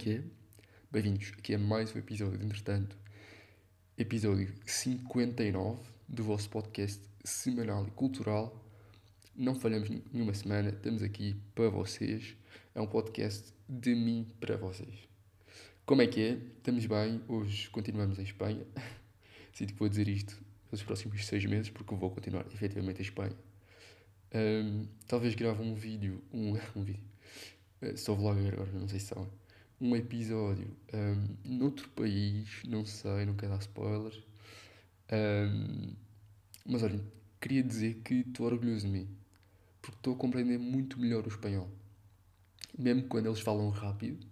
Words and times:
que 0.00 0.12
é? 0.12 0.22
Bem-vindos 0.90 1.30
aqui 1.36 1.54
a 1.54 1.58
mais 1.58 1.94
um 1.94 1.98
episódio, 1.98 2.42
entretanto, 2.42 2.96
episódio 3.98 4.50
59 4.64 5.78
do 6.08 6.24
vosso 6.24 6.48
podcast 6.48 7.02
semanal 7.22 7.86
e 7.86 7.90
cultural. 7.90 8.64
Não 9.36 9.54
falhamos 9.54 9.90
nenhuma 10.10 10.32
semana, 10.32 10.70
estamos 10.70 11.02
aqui 11.02 11.36
para 11.54 11.68
vocês. 11.68 12.34
É 12.74 12.80
um 12.80 12.86
podcast 12.86 13.52
de 13.68 13.94
mim 13.94 14.26
para 14.40 14.56
vocês. 14.56 15.06
Como 15.84 16.00
é 16.00 16.06
que 16.06 16.20
é? 16.22 16.32
Estamos 16.56 16.86
bem, 16.86 17.20
hoje 17.28 17.68
continuamos 17.68 18.18
em 18.18 18.22
Espanha. 18.22 18.66
Sinto 19.52 19.74
que 19.74 19.78
vou 19.78 19.88
dizer 19.90 20.08
isto 20.08 20.34
pelos 20.70 20.82
próximos 20.82 21.26
seis 21.26 21.44
meses, 21.44 21.68
porque 21.68 21.94
vou 21.94 22.10
continuar 22.10 22.46
efetivamente 22.46 23.00
em 23.00 23.02
Espanha. 23.02 23.36
Um, 24.34 24.86
talvez 25.06 25.34
grave 25.34 25.62
um 25.62 25.74
vídeo, 25.74 26.24
um, 26.32 26.54
um 26.74 26.84
vídeo, 26.84 27.04
uh, 27.82 27.94
sou 27.98 28.16
vlogger 28.16 28.54
agora, 28.54 28.72
não 28.72 28.88
sei 28.88 28.98
se 28.98 29.08
sabem 29.08 29.28
um 29.80 29.96
episódio 29.96 30.76
um, 30.92 31.56
noutro 31.56 31.88
país, 31.90 32.62
não 32.66 32.84
sei, 32.84 33.24
não 33.24 33.34
quero 33.34 33.52
dar 33.52 33.60
spoilers. 33.60 34.22
Um, 35.10 35.94
mas 36.66 36.82
olhem, 36.82 37.02
queria 37.40 37.62
dizer 37.62 37.94
que 38.04 38.16
estou 38.16 38.46
orgulhoso 38.46 38.86
de 38.86 38.92
mim, 38.92 39.08
porque 39.80 39.96
estou 39.96 40.14
a 40.14 40.16
compreender 40.16 40.58
muito 40.58 41.00
melhor 41.00 41.24
o 41.24 41.28
espanhol. 41.28 41.70
Mesmo 42.78 43.04
quando 43.04 43.26
eles 43.26 43.40
falam 43.40 43.70
rápido, 43.70 44.22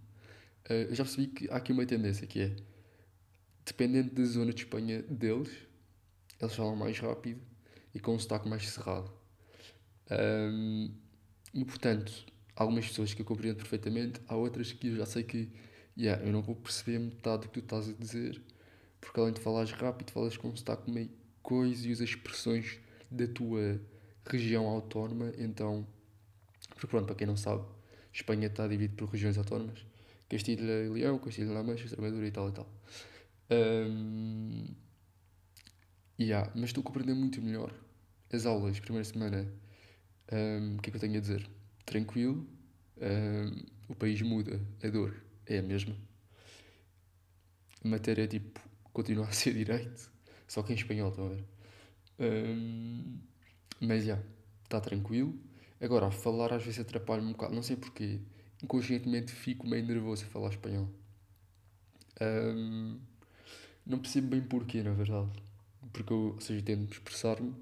uh, 0.70 0.72
eu 0.72 0.94
já 0.94 1.04
percebi 1.04 1.28
que 1.28 1.50
há 1.50 1.56
aqui 1.56 1.72
uma 1.72 1.86
tendência 1.86 2.26
que 2.26 2.40
é, 2.40 2.56
dependendo 3.64 4.14
da 4.14 4.24
zona 4.24 4.52
de 4.52 4.62
Espanha 4.62 5.02
deles, 5.02 5.50
eles 6.40 6.54
falam 6.54 6.76
mais 6.76 6.98
rápido 6.98 7.40
e 7.94 7.98
com 7.98 8.14
um 8.14 8.18
sotaque 8.18 8.48
mais 8.48 8.68
cerrado. 8.68 9.10
Um, 10.10 10.90
e 11.54 11.64
portanto, 11.64 12.26
algumas 12.58 12.88
pessoas 12.88 13.14
que 13.14 13.22
eu 13.22 13.26
compreendo 13.26 13.56
perfeitamente, 13.56 14.20
há 14.26 14.34
outras 14.34 14.72
que 14.72 14.88
eu 14.88 14.96
já 14.96 15.06
sei 15.06 15.22
que 15.22 15.48
yeah, 15.96 16.22
eu 16.24 16.32
não 16.32 16.42
vou 16.42 16.56
perceber 16.56 16.98
metade 16.98 17.42
do 17.42 17.48
que 17.48 17.60
tu 17.60 17.64
estás 17.64 17.88
a 17.88 17.92
dizer, 17.92 18.42
porque 19.00 19.18
além 19.20 19.32
de 19.32 19.40
falares 19.40 19.70
rápido, 19.70 20.10
falas 20.10 20.36
com 20.36 20.48
um 20.48 20.56
sotaque 20.56 20.90
meio 20.90 21.10
coisa 21.40 21.86
e 21.86 21.92
usas 21.92 22.08
expressões 22.08 22.80
da 23.08 23.28
tua 23.28 23.80
região 24.26 24.66
autónoma, 24.66 25.32
então, 25.38 25.86
porque 26.70 26.88
pronto, 26.88 27.06
para 27.06 27.14
quem 27.14 27.26
não 27.26 27.36
sabe, 27.36 27.64
Espanha 28.12 28.48
está 28.48 28.66
dividida 28.66 28.96
por 28.96 29.08
regiões 29.08 29.38
autónomas, 29.38 29.86
Castilha 30.28 30.84
e 30.84 30.88
Leão, 30.88 31.18
Castilha 31.18 31.46
e 31.46 31.62
Mancha, 31.62 31.84
Extremadura 31.84 32.26
e 32.26 32.30
tal 32.32 32.48
e 32.48 32.52
tal. 32.52 32.68
Um, 33.50 34.66
yeah, 36.18 36.50
mas 36.56 36.64
estou 36.64 36.82
a 36.82 36.84
compreender 36.84 37.14
muito 37.14 37.40
melhor 37.40 37.72
as 38.32 38.44
aulas, 38.46 38.80
primeira 38.80 39.04
semana, 39.04 39.48
um, 40.32 40.76
o 40.76 40.82
que 40.82 40.90
é 40.90 40.90
que 40.90 40.96
eu 40.96 41.00
tenho 41.00 41.16
a 41.16 41.20
dizer? 41.20 41.57
Tranquilo, 41.88 42.46
uh, 42.98 43.66
o 43.88 43.94
país 43.94 44.20
muda, 44.22 44.60
a 44.82 44.88
dor 44.88 45.14
é 45.46 45.58
a 45.58 45.62
mesma. 45.62 45.96
A 47.84 47.88
matéria 47.88 48.26
tipo, 48.26 48.60
continua 48.92 49.26
a 49.26 49.32
ser 49.32 49.54
direito, 49.54 50.10
só 50.46 50.62
que 50.62 50.72
em 50.72 50.76
espanhol, 50.76 51.10
estão 51.10 51.26
a 51.26 51.28
ver? 51.30 51.44
Um, 52.18 53.18
mas 53.80 54.04
já, 54.04 54.20
está 54.64 54.80
tranquilo. 54.80 55.38
Agora, 55.80 56.06
a 56.06 56.10
falar 56.10 56.52
às 56.52 56.64
vezes 56.64 56.80
atrapalha-me 56.80 57.28
um 57.28 57.32
bocado, 57.32 57.54
não 57.54 57.62
sei 57.62 57.76
porquê. 57.76 58.20
Inconscientemente 58.62 59.32
fico 59.32 59.66
meio 59.66 59.86
nervoso 59.86 60.24
a 60.24 60.28
falar 60.28 60.50
espanhol. 60.50 60.88
Um, 62.20 62.98
não 63.86 63.98
percebo 64.00 64.28
bem 64.28 64.42
porquê, 64.42 64.82
na 64.82 64.92
verdade. 64.92 65.30
Porque 65.92 66.12
eu, 66.12 66.34
ou 66.34 66.40
seja, 66.40 66.60
tento 66.62 66.92
expressar-me 66.92 67.54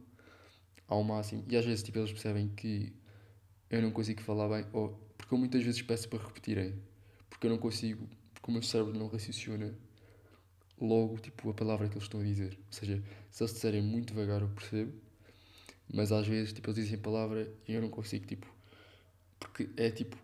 ao 0.89 1.05
máximo. 1.05 1.45
E 1.49 1.57
às 1.57 1.65
vezes, 1.65 1.83
tipo, 1.83 1.99
eles 1.99 2.11
percebem 2.11 2.49
que 2.49 2.93
eu 3.71 3.83
não 3.83 3.91
consigo 3.91 4.23
falar 4.23 4.49
bem, 4.49 4.67
ou 4.73 4.91
porque 5.17 5.35
eu 5.35 5.39
muitas 5.39 5.63
vezes 5.63 5.83
peço 5.83 6.09
para 6.09 6.23
repetirem, 6.23 6.75
porque 7.29 7.47
eu 7.47 7.51
não 7.51 7.59
consigo, 7.59 8.09
porque 8.35 8.51
o 8.51 8.53
meu 8.53 8.63
cérebro 8.63 8.97
não 8.99 9.09
raciocina 9.09 9.75
logo 10.81 11.19
tipo 11.19 11.51
a 11.51 11.55
palavra 11.55 11.89
que 11.89 11.95
eles 11.95 12.05
estão 12.05 12.21
a 12.21 12.25
dizer. 12.25 12.59
Ou 12.67 12.73
seja, 12.73 13.03
se 13.31 13.43
eles 13.43 13.53
disserem 13.53 13.83
muito 13.83 14.13
devagar 14.13 14.43
eu 14.43 14.49
percebo, 14.49 14.93
mas 15.93 16.13
às 16.13 16.27
vezes 16.27 16.53
tipo, 16.53 16.69
eles 16.71 16.85
dizem 16.85 16.99
palavra 16.99 17.51
e 17.67 17.73
eu 17.73 17.83
não 17.83 17.89
consigo, 17.89 18.27
tipo, 18.27 18.47
porque 19.39 19.69
é 19.77 19.91
tipo, 19.91 20.17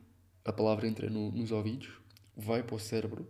a 0.45 0.53
palavra 0.53 0.87
entra 0.87 1.09
no, 1.09 1.31
nos 1.33 1.53
ouvidos, 1.53 1.91
vai 2.37 2.63
para 2.63 2.77
o 2.77 2.79
cérebro 2.79 3.27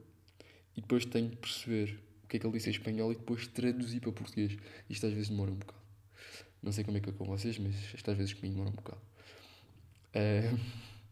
e 0.77 0.81
depois 0.81 1.05
tenho 1.05 1.29
de 1.29 1.37
perceber 1.37 2.01
o 2.25 2.29
que 2.29 2.37
é 2.37 2.41
que 2.41 2.47
ele 2.47 2.55
disse 2.55 2.69
em 2.69 2.73
espanhol 2.73 3.13
e 3.13 3.17
depois 3.17 3.47
traduzir 3.47 4.01
para 4.01 4.13
português. 4.13 4.57
Isto 4.89 5.07
às 5.07 5.13
vezes 5.13 5.29
demora 5.29 5.51
um 5.51 5.57
bocado. 5.57 5.83
Não 6.63 6.73
sei 6.73 6.85
como 6.85 6.97
é 6.97 7.01
que 7.01 7.11
é 7.11 7.13
com 7.13 7.25
vocês, 7.25 7.59
mas 7.59 7.75
isto 7.93 8.11
às 8.11 8.17
vezes 8.17 8.33
comigo 8.33 8.55
demora 8.55 8.71
um 8.71 8.77
bocado. 8.77 9.01
Uh, 10.15 10.59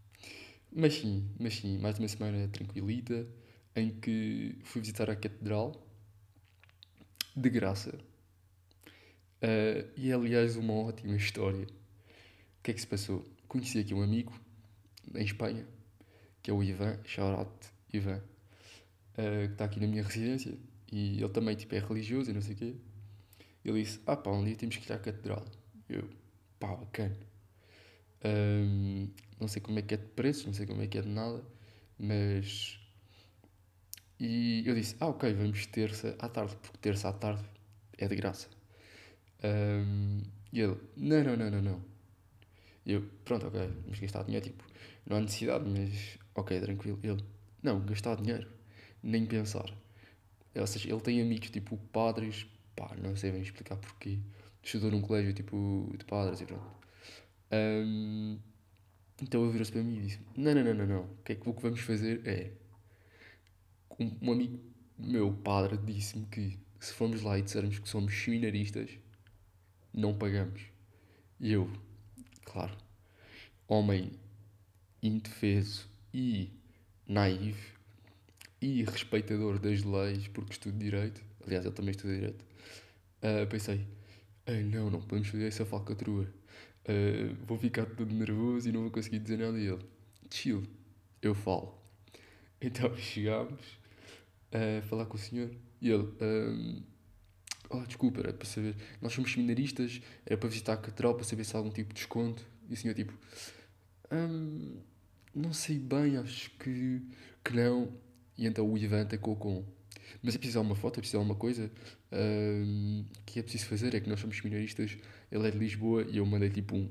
mas 0.73 0.95
sim, 0.95 1.29
mas 1.39 1.55
sim, 1.55 1.79
mais 1.79 1.99
uma 1.99 2.09
semana 2.09 2.49
tranquilita 2.49 3.27
em 3.75 3.91
que 3.91 4.59
fui 4.65 4.81
visitar 4.81 5.11
a 5.11 5.17
catedral 5.17 5.87
de 7.37 7.49
graça. 7.49 7.99
Uh, 9.43 9.89
e 9.97 10.11
é 10.11 10.15
aliás 10.15 10.57
uma 10.57 10.75
ótima 10.75 11.17
história. 11.17 11.65
O 11.65 12.63
que 12.63 12.71
é 12.71 12.75
que 12.75 12.81
se 12.81 12.87
passou? 12.87 13.25
Conheci 13.49 13.79
aqui 13.79 13.95
um 13.95 14.03
amigo 14.03 14.33
em 15.15 15.25
Espanha, 15.25 15.67
que 16.43 16.51
é 16.51 16.55
o 16.55 16.63
Ivan, 16.63 16.99
shout 17.05 17.51
Ivan, 17.93 18.19
uh, 18.19 19.47
que 19.47 19.53
está 19.53 19.65
aqui 19.65 19.81
na 19.81 19.87
minha 19.87 20.03
residência 20.03 20.57
e 20.93 21.23
ele 21.23 21.29
também 21.31 21.57
tipo, 21.57 21.75
é 21.75 21.79
religioso 21.79 22.31
e 22.31 22.35
não 22.35 22.43
sei 22.43 22.55
o 22.55 22.57
quê. 22.57 22.75
Ele 23.65 23.83
disse: 23.83 24.01
Ah, 24.07 24.17
pá, 24.17 24.31
um 24.31 24.45
dia 24.45 24.57
temos 24.57 24.77
que 24.77 24.91
ir 24.91 24.93
à 24.93 24.99
catedral. 24.99 25.45
Eu, 25.89 26.09
pá, 26.59 26.75
bacana. 26.75 27.17
Um, 28.25 29.09
não 29.41 29.49
sei 29.49 29.63
como 29.63 29.79
é 29.79 29.83
que 29.83 29.95
é 29.95 29.97
de 29.97 30.07
preços, 30.07 30.47
não 30.47 30.53
sei 30.53 30.67
como 30.67 30.83
é 30.83 30.87
que 30.87 30.99
é 30.99 31.03
de 31.03 31.09
nada, 31.09 31.43
mas. 31.99 32.79
E 34.19 34.63
eu 34.67 34.75
disse: 34.75 34.97
Ah, 35.01 35.09
ok, 35.09 35.33
vamos 35.35 35.67
terça 35.67 36.17
à 36.19 36.29
tarde, 36.29 36.57
porque 36.57 36.79
terça 36.79 37.09
à 37.09 37.13
tarde 37.13 37.43
é 37.99 38.07
de 38.07 38.17
graça. 38.17 38.49
Um, 39.43 40.23
e 40.53 40.61
ele: 40.61 40.77
Não, 40.97 41.25
não, 41.25 41.37
não, 41.37 41.51
não, 41.51 41.63
não. 41.63 41.85
E 42.85 42.93
eu: 42.93 43.03
Pronto, 43.25 43.47
ok, 43.47 43.61
vamos 43.85 43.99
gastar 44.01 44.25
dinheiro. 44.25 44.47
Tipo, 44.47 44.65
não 45.07 45.17
há 45.17 45.21
necessidade, 45.21 45.69
mas 45.69 46.19
ok, 46.35 46.61
tranquilo. 46.61 46.99
Ele: 47.03 47.25
Não, 47.63 47.81
gastar 47.87 48.17
dinheiro, 48.17 48.47
nem 49.03 49.25
pensar. 49.27 49.73
Ou 50.55 50.67
seja, 50.67 50.91
ele 50.91 51.01
tem 51.01 51.23
amigos 51.23 51.51
tipo 51.51 51.77
padres, 51.93 52.47
pá, 52.77 52.95
não 52.97 53.17
sei 53.17 53.31
bem 53.33 53.43
explicar 53.43 53.77
porquê. 53.77 54.19
Estudou 54.63 54.91
num 54.91 55.01
colégio 55.01 55.33
tipo 55.33 55.95
de 55.97 56.05
padres 56.05 56.41
e 56.41 56.45
pronto. 56.47 56.80
Um, 57.53 58.39
então 59.23 59.43
ele 59.43 59.53
virou-se 59.53 59.73
para 59.73 59.83
mim 59.83 59.99
e 59.99 60.03
disse: 60.03 60.21
Não, 60.37 60.55
não, 60.55 60.65
não, 60.65 60.75
não, 60.75 60.87
não. 60.87 61.03
O 61.03 61.23
que 61.25 61.33
é 61.33 61.35
que, 61.35 61.49
o 61.49 61.55
que 61.55 61.63
vamos 61.63 61.81
fazer 61.81 62.27
é. 62.27 62.53
Um, 63.99 64.17
um 64.23 64.33
amigo 64.33 64.59
meu, 64.99 65.33
padre, 65.33 65.77
disse-me 65.77 66.27
que 66.27 66.59
se 66.79 66.93
formos 66.93 67.23
lá 67.23 67.39
e 67.39 67.43
dissermos 67.43 67.79
que 67.79 67.89
somos 67.89 68.15
seminaristas, 68.15 68.91
não 69.93 70.17
pagamos. 70.17 70.63
E 71.39 71.53
eu, 71.53 71.71
claro, 72.45 72.77
homem 73.69 74.13
indefeso 75.03 75.89
e 76.13 76.51
naivo 77.07 77.79
e 78.61 78.85
respeitador 78.85 79.59
das 79.59 79.83
leis, 79.83 80.29
porque 80.29 80.53
estudo 80.53 80.79
Direito, 80.79 81.23
aliás, 81.45 81.65
eu 81.65 81.73
também 81.73 81.91
estudo 81.93 82.15
Direito, 82.15 82.45
uh, 83.23 83.47
pensei: 83.49 83.87
Não, 84.71 84.91
não 84.91 85.01
podemos 85.01 85.29
fazer 85.29 85.47
essa 85.47 85.65
falcatrua 85.65 86.27
uh, 86.89 87.37
vou 87.47 87.59
ficar 87.59 87.87
todo 87.87 88.13
nervoso 88.15 88.69
e 88.69 88.73
não 88.73 88.83
vou 88.83 88.91
conseguir 88.91 89.19
dizer 89.19 89.39
nada 89.39 89.57
a 89.57 89.61
ele. 89.61 89.85
Chill, 90.31 90.63
eu 91.23 91.35
falo. 91.35 91.75
Então 92.61 92.95
chegámos 92.99 93.79
a 94.53 94.83
falar 94.83 95.07
com 95.07 95.17
o 95.17 95.19
senhor 95.19 95.51
e 95.81 95.91
ele, 95.91 96.03
um, 96.21 96.83
oh, 97.71 97.81
desculpa, 97.87 98.21
era 98.21 98.33
para 98.33 98.47
saber, 98.47 98.75
nós 99.01 99.13
somos 99.13 99.33
seminaristas, 99.33 100.01
era 100.27 100.37
para 100.37 100.49
visitar 100.49 100.75
a 100.75 100.77
catedral 100.77 101.15
para 101.15 101.25
saber 101.25 101.45
se 101.45 101.57
há 101.57 101.59
algum 101.59 101.71
tipo 101.71 101.89
de 101.89 101.95
desconto. 101.95 102.45
E 102.69 102.75
o 102.75 102.77
senhor, 102.77 102.95
tipo, 102.95 103.13
um, 104.13 104.77
não 105.35 105.53
sei 105.53 105.79
bem, 105.79 106.17
acho 106.17 106.51
que, 106.59 107.03
que 107.45 107.55
não. 107.55 107.93
E 108.37 108.47
então 108.47 108.71
o 108.71 108.77
Ivan 108.77 109.07
tacou 109.07 109.37
com 109.37 109.65
mas 110.23 110.35
é 110.35 110.39
preciso 110.39 110.61
uma 110.61 110.75
foto, 110.75 110.99
é 110.99 111.01
preciso 111.01 111.19
alguma 111.19 111.35
coisa 111.35 111.71
um, 112.13 113.05
que 113.27 113.39
é 113.39 113.43
preciso 113.43 113.67
fazer. 113.67 113.95
É 113.95 114.01
que 114.01 114.09
nós 114.09 114.21
somos 114.21 114.37
seminaristas, 114.37 114.97
ele 115.31 115.49
é 115.49 115.51
de 115.51 115.59
Lisboa 115.59 116.07
e 116.09 116.19
eu 116.19 116.27
mandei 116.27 116.51
tipo 116.51 116.77
um 116.77 116.89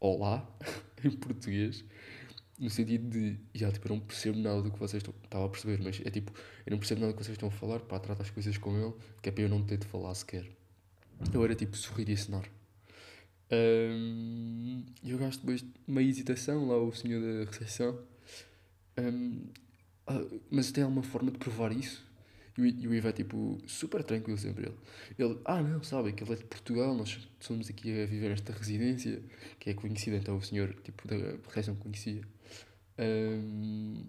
olá 0.00 0.46
em 1.04 1.10
português, 1.10 1.84
no 2.58 2.70
sentido 2.70 3.08
de, 3.08 3.38
já, 3.54 3.70
tipo, 3.70 3.88
eu 3.88 3.96
não 3.96 4.00
percebo 4.00 4.38
nada 4.38 4.62
do 4.62 4.70
que 4.70 4.78
vocês 4.78 5.02
estão. 5.02 5.14
Estava 5.24 5.46
a 5.46 5.48
perceber, 5.48 5.82
mas 5.82 6.00
é 6.04 6.10
tipo, 6.10 6.32
eu 6.66 6.70
não 6.70 6.78
percebo 6.78 7.00
nada 7.00 7.12
do 7.12 7.16
que 7.16 7.24
vocês 7.24 7.34
estão 7.34 7.48
a 7.48 7.52
falar, 7.52 7.80
pá, 7.80 7.98
trata 7.98 8.22
as 8.22 8.30
coisas 8.30 8.56
com 8.58 8.76
ele, 8.78 8.94
que 9.20 9.28
é 9.28 9.32
para 9.32 9.42
eu 9.44 9.48
não 9.48 9.62
ter 9.62 9.78
de 9.78 9.86
falar 9.86 10.14
sequer. 10.14 10.46
Eu 11.32 11.44
era 11.44 11.54
tipo 11.54 11.76
sorrir 11.76 12.08
e 12.08 12.12
assinar. 12.12 12.48
Um, 13.50 14.84
eu 15.04 15.18
gasto 15.18 15.40
depois 15.40 15.60
de 15.60 15.70
uma 15.86 16.02
hesitação 16.02 16.66
lá, 16.68 16.78
o 16.78 16.92
senhor 16.92 17.20
da 17.20 17.50
recepção. 17.50 17.98
Um, 18.98 19.46
ah, 20.06 20.24
mas 20.50 20.72
tem 20.72 20.82
alguma 20.82 21.02
forma 21.02 21.30
de 21.30 21.38
provar 21.38 21.72
isso? 21.72 22.04
E 22.58 22.86
o 22.86 22.94
Ivo 22.94 23.08
é 23.08 23.12
tipo 23.12 23.58
super 23.66 24.04
tranquilo 24.04 24.36
sempre. 24.38 24.66
Ele, 24.66 24.76
ele 25.18 25.40
ah 25.44 25.62
não, 25.62 25.82
sabe 25.82 26.12
que 26.12 26.22
ele 26.22 26.32
é 26.32 26.36
de 26.36 26.44
Portugal, 26.44 26.94
nós 26.94 27.28
somos 27.40 27.70
aqui 27.70 28.02
a 28.02 28.06
viver 28.06 28.28
nesta 28.28 28.52
residência, 28.52 29.22
que 29.58 29.70
é 29.70 29.74
conhecida, 29.74 30.16
então 30.16 30.36
o 30.36 30.42
senhor 30.42 30.74
tipo 30.82 31.08
da 31.08 31.16
recepção 31.48 31.74
conhecia. 31.76 32.22
Um, 32.98 34.04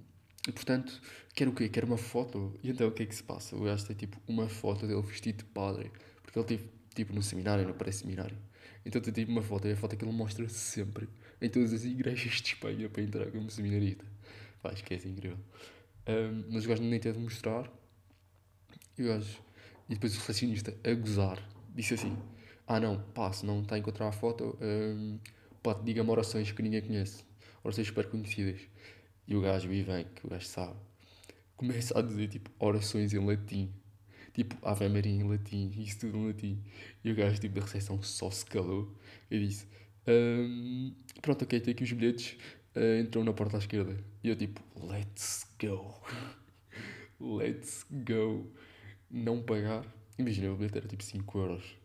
e 0.47 0.51
portanto, 0.51 1.01
quer 1.33 1.47
o 1.47 1.53
quê? 1.53 1.69
Quer 1.69 1.85
uma 1.85 1.97
foto. 1.97 2.53
E 2.61 2.69
então 2.69 2.87
o 2.87 2.91
que 2.91 3.03
é 3.03 3.05
que 3.05 3.15
se 3.15 3.23
passa? 3.23 3.55
O 3.55 3.63
gajo 3.63 3.85
tem 3.85 3.95
tipo 3.95 4.21
uma 4.27 4.49
foto 4.49 4.85
dele 4.85 5.01
vestido 5.01 5.37
de 5.37 5.45
padre. 5.45 5.89
Porque 6.21 6.37
ele 6.37 6.47
teve 6.47 6.69
tipo 6.93 7.13
no 7.13 7.21
seminário, 7.23 7.65
no 7.65 7.73
pré-seminário. 7.73 8.37
Então 8.85 9.01
tem 9.01 9.13
tipo 9.13 9.31
uma 9.31 9.41
foto, 9.41 9.67
e 9.67 9.71
a 9.71 9.77
foto 9.77 9.95
que 9.95 10.03
ele 10.03 10.11
mostra 10.11 10.47
sempre 10.49 11.07
em 11.41 11.49
todas 11.49 11.73
as 11.73 11.85
igrejas 11.85 12.41
de 12.41 12.47
Espanha 12.49 12.89
para 12.89 13.01
entrar 13.01 13.31
como 13.31 13.49
seminarista. 13.49 14.05
Pá, 14.61 14.73
esquece, 14.73 15.07
é 15.07 15.11
incrível. 15.11 15.37
Um, 16.07 16.43
mas 16.51 16.65
o 16.65 16.67
gajo 16.67 16.83
nem 16.83 16.99
teve 16.99 17.17
de 17.17 17.23
mostrar. 17.23 17.71
E 18.97 19.03
o 19.03 19.07
gajo. 19.07 19.39
E 19.89 19.95
depois 19.95 20.15
o 20.15 20.19
recepcionista, 20.19 20.75
a 20.83 20.93
gozar, 20.93 21.39
disse 21.75 21.93
assim: 21.93 22.17
Ah, 22.67 22.79
não, 22.79 23.01
pá, 23.13 23.31
se 23.31 23.45
não 23.45 23.61
está 23.61 23.75
a 23.75 23.77
encontrar 23.77 24.07
a 24.07 24.11
foto, 24.11 24.57
um, 24.61 25.19
pá, 25.61 25.73
diga-me 25.73 26.09
orações 26.09 26.51
que 26.51 26.61
ninguém 26.61 26.81
conhece. 26.81 27.23
Orações 27.63 27.87
super 27.87 28.07
conhecidas. 28.09 28.61
E 29.27 29.35
o 29.35 29.41
gajo 29.41 29.71
e 29.71 29.81
vem, 29.81 30.05
que 30.15 30.25
o 30.25 30.29
gajo 30.29 30.45
sabe, 30.45 30.75
começa 31.55 31.97
a 31.97 32.01
dizer 32.01 32.27
tipo 32.27 32.49
orações 32.59 33.13
em 33.13 33.25
latim. 33.25 33.73
Tipo, 34.33 34.57
Ave 34.67 34.89
Maria 34.89 35.11
em 35.11 35.23
latim, 35.23 35.71
isso 35.77 35.99
tudo 35.99 36.17
em 36.17 36.27
latim. 36.27 36.63
E 37.03 37.11
o 37.11 37.15
gajo 37.15 37.39
tipo 37.39 37.55
da 37.55 37.61
recepção 37.61 38.01
só 38.01 38.29
se 38.31 38.45
calou 38.45 38.97
e 39.29 39.39
disse: 39.39 39.67
um, 40.07 40.93
Pronto, 41.21 41.43
ok, 41.43 41.59
tem 41.59 41.73
aqui 41.73 41.83
os 41.83 41.91
bilhetes, 41.91 42.37
uh, 42.75 43.01
entram 43.01 43.23
na 43.23 43.33
porta 43.33 43.57
à 43.57 43.59
esquerda. 43.59 43.97
E 44.23 44.29
eu 44.29 44.35
tipo, 44.35 44.61
let's 44.85 45.45
go. 45.61 46.01
let's 47.19 47.85
go. 47.89 48.51
Não 49.15 49.43
pagar. 49.43 49.85
Imagina, 50.17 50.51
o 50.51 50.55
bilhete 50.55 50.79
era 50.79 50.87
tipo 50.87 51.03
5 51.03 51.37
euros. 51.37 51.77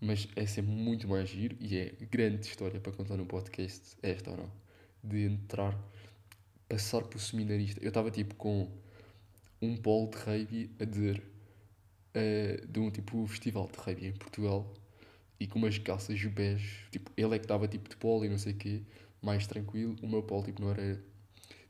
Mas 0.00 0.26
é 0.34 0.46
sempre 0.46 0.70
muito 0.70 1.06
mais 1.06 1.28
giro 1.28 1.54
e 1.60 1.76
é 1.76 1.94
grande 2.10 2.46
história 2.46 2.80
para 2.80 2.90
contar 2.90 3.18
no 3.18 3.26
podcast, 3.26 3.98
esta 4.02 4.30
ou 4.30 4.38
não. 4.38 4.52
De 5.04 5.26
entrar 5.26 5.78
passar 6.66 7.02
por 7.02 7.20
seminarista. 7.20 7.82
Eu 7.84 7.88
estava 7.88 8.10
tipo 8.10 8.34
com 8.36 8.66
um 9.60 9.76
polo 9.76 10.08
de 10.08 10.16
rugby 10.16 10.70
a 10.80 10.84
dizer 10.86 11.22
uh, 12.16 12.66
de 12.66 12.80
um 12.80 12.90
tipo 12.90 13.26
festival 13.26 13.68
de 13.70 13.78
rugby 13.78 14.06
em 14.06 14.12
Portugal 14.12 14.72
e 15.38 15.46
com 15.46 15.58
umas 15.58 15.76
calças 15.76 16.18
pés. 16.34 16.62
Tipo, 16.90 17.10
ele 17.14 17.34
é 17.34 17.38
que 17.38 17.44
estava 17.44 17.68
tipo 17.68 17.90
de 17.90 17.96
polo 17.96 18.24
e 18.24 18.28
não 18.30 18.38
sei 18.38 18.54
o 18.54 18.56
quê, 18.56 18.82
mais 19.20 19.46
tranquilo. 19.46 19.96
O 20.02 20.08
meu 20.08 20.22
polo 20.22 20.44
tipo 20.44 20.62
não 20.62 20.70
era. 20.70 20.98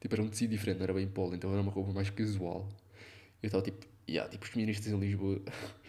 Tipo, 0.01 0.15
era 0.15 0.23
um 0.23 0.29
tecido 0.29 0.51
diferente, 0.51 0.79
não 0.79 0.85
era 0.85 0.95
bem 0.95 1.09
polo, 1.09 1.35
então 1.35 1.51
era 1.51 1.61
uma 1.61 1.73
roupa 1.73 1.93
mais 1.93 2.11
casual. 2.11 2.69
Eu 3.43 3.49
estava 3.49 3.65
tipo, 3.65 3.90
yeah, 4.11 4.31
tipo, 4.31 4.45
os 4.45 4.51
seminaristas 4.51 4.93
em 4.93 4.99
Lisboa 4.99 5.41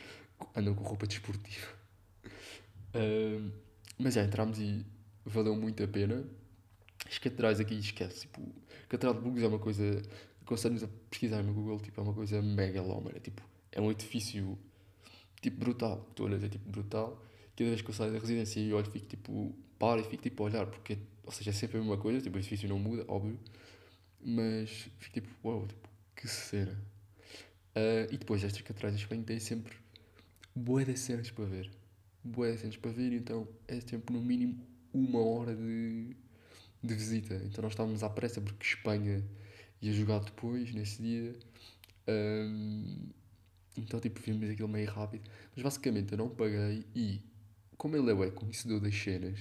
andam 0.55 0.75
com 0.75 0.83
roupa 0.83 1.07
desportiva. 1.07 1.67
Uh, 2.95 3.51
mas 3.97 4.13
já 4.13 4.23
entramos 4.23 4.59
e 4.59 4.85
valeu 5.25 5.55
muito 5.55 5.83
a 5.83 5.87
pena. 5.87 6.23
As 7.07 7.17
catedrais 7.17 7.59
aqui 7.59 7.75
esquece, 7.75 8.21
tipo, 8.21 8.41
Catedral 8.87 9.13
de 9.15 9.21
Burgos 9.21 9.43
é 9.43 9.47
uma 9.47 9.59
coisa. 9.59 10.01
Aconselho-nos 10.41 10.83
a 10.83 10.87
pesquisar 11.09 11.41
no 11.43 11.53
Google, 11.53 11.79
tipo, 11.79 11.99
é 11.99 12.03
uma 12.03 12.13
coisa 12.13 12.41
megalómana. 12.41 13.19
Tipo, 13.19 13.41
é 13.71 13.79
um 13.79 13.89
edifício 13.89 14.57
tipo 15.41 15.57
brutal. 15.59 16.05
Estou 16.09 16.27
a 16.27 16.29
olhar, 16.29 16.43
é 16.43 16.49
tipo 16.49 16.69
brutal. 16.69 17.23
Cada 17.55 17.69
vez 17.69 17.81
que 17.81 17.89
eu 17.89 17.93
saio 17.93 18.11
da 18.11 18.19
residência 18.19 18.59
e 18.59 18.73
olho, 18.73 18.89
fico 18.89 19.05
tipo, 19.05 19.55
paro 19.79 20.01
e 20.01 20.03
fico 20.03 20.23
tipo 20.23 20.43
a 20.43 20.45
olhar, 20.45 20.65
porque, 20.67 20.97
ou 21.23 21.31
seja, 21.31 21.51
é 21.51 21.53
sempre 21.53 21.77
a 21.77 21.79
mesma 21.79 21.97
coisa, 21.97 22.21
tipo, 22.21 22.35
o 22.35 22.39
edifício 22.39 22.67
não 22.67 22.79
muda, 22.79 23.05
óbvio, 23.07 23.39
mas 24.19 24.69
fico 24.99 25.13
tipo, 25.13 25.29
uau, 25.43 25.59
wow, 25.59 25.67
tipo, 25.67 25.89
que 26.15 26.27
cena. 26.27 26.90
Uh, 27.75 28.11
e 28.11 28.17
depois 28.17 28.41
catedrais 28.43 28.95
de 28.95 29.01
Espanha 29.01 29.23
têm 29.23 29.39
sempre 29.39 29.73
boas 30.55 30.85
de 30.85 30.97
cenas 30.97 31.31
para 31.31 31.45
ver. 31.45 31.71
Boas 32.23 32.53
de 32.53 32.59
cenas 32.61 32.77
para 32.77 32.91
ver, 32.91 33.13
então 33.13 33.47
é 33.67 33.79
sempre 33.79 34.13
no 34.13 34.21
mínimo 34.21 34.65
uma 34.93 35.21
hora 35.21 35.55
de 35.55 36.15
de 36.83 36.95
visita. 36.95 37.35
Então 37.45 37.61
nós 37.61 37.73
estávamos 37.73 38.03
à 38.03 38.09
pressa 38.09 38.41
porque 38.41 38.65
Espanha 38.65 39.23
ia 39.81 39.93
jogar 39.93 40.19
depois, 40.19 40.73
nesse 40.73 41.01
dia. 41.01 41.35
Um, 42.07 43.09
então, 43.77 43.99
tipo, 43.99 44.19
vimos 44.19 44.49
aquilo 44.49 44.67
meio 44.67 44.89
rápido. 44.89 45.29
Mas 45.55 45.63
basicamente 45.63 46.11
eu 46.11 46.17
não 46.17 46.29
paguei 46.29 46.85
e, 46.95 47.21
como 47.77 47.95
ele 47.95 48.27
é 48.27 48.31
conhecedor 48.31 48.79
das 48.79 48.95
cenas, 48.95 49.39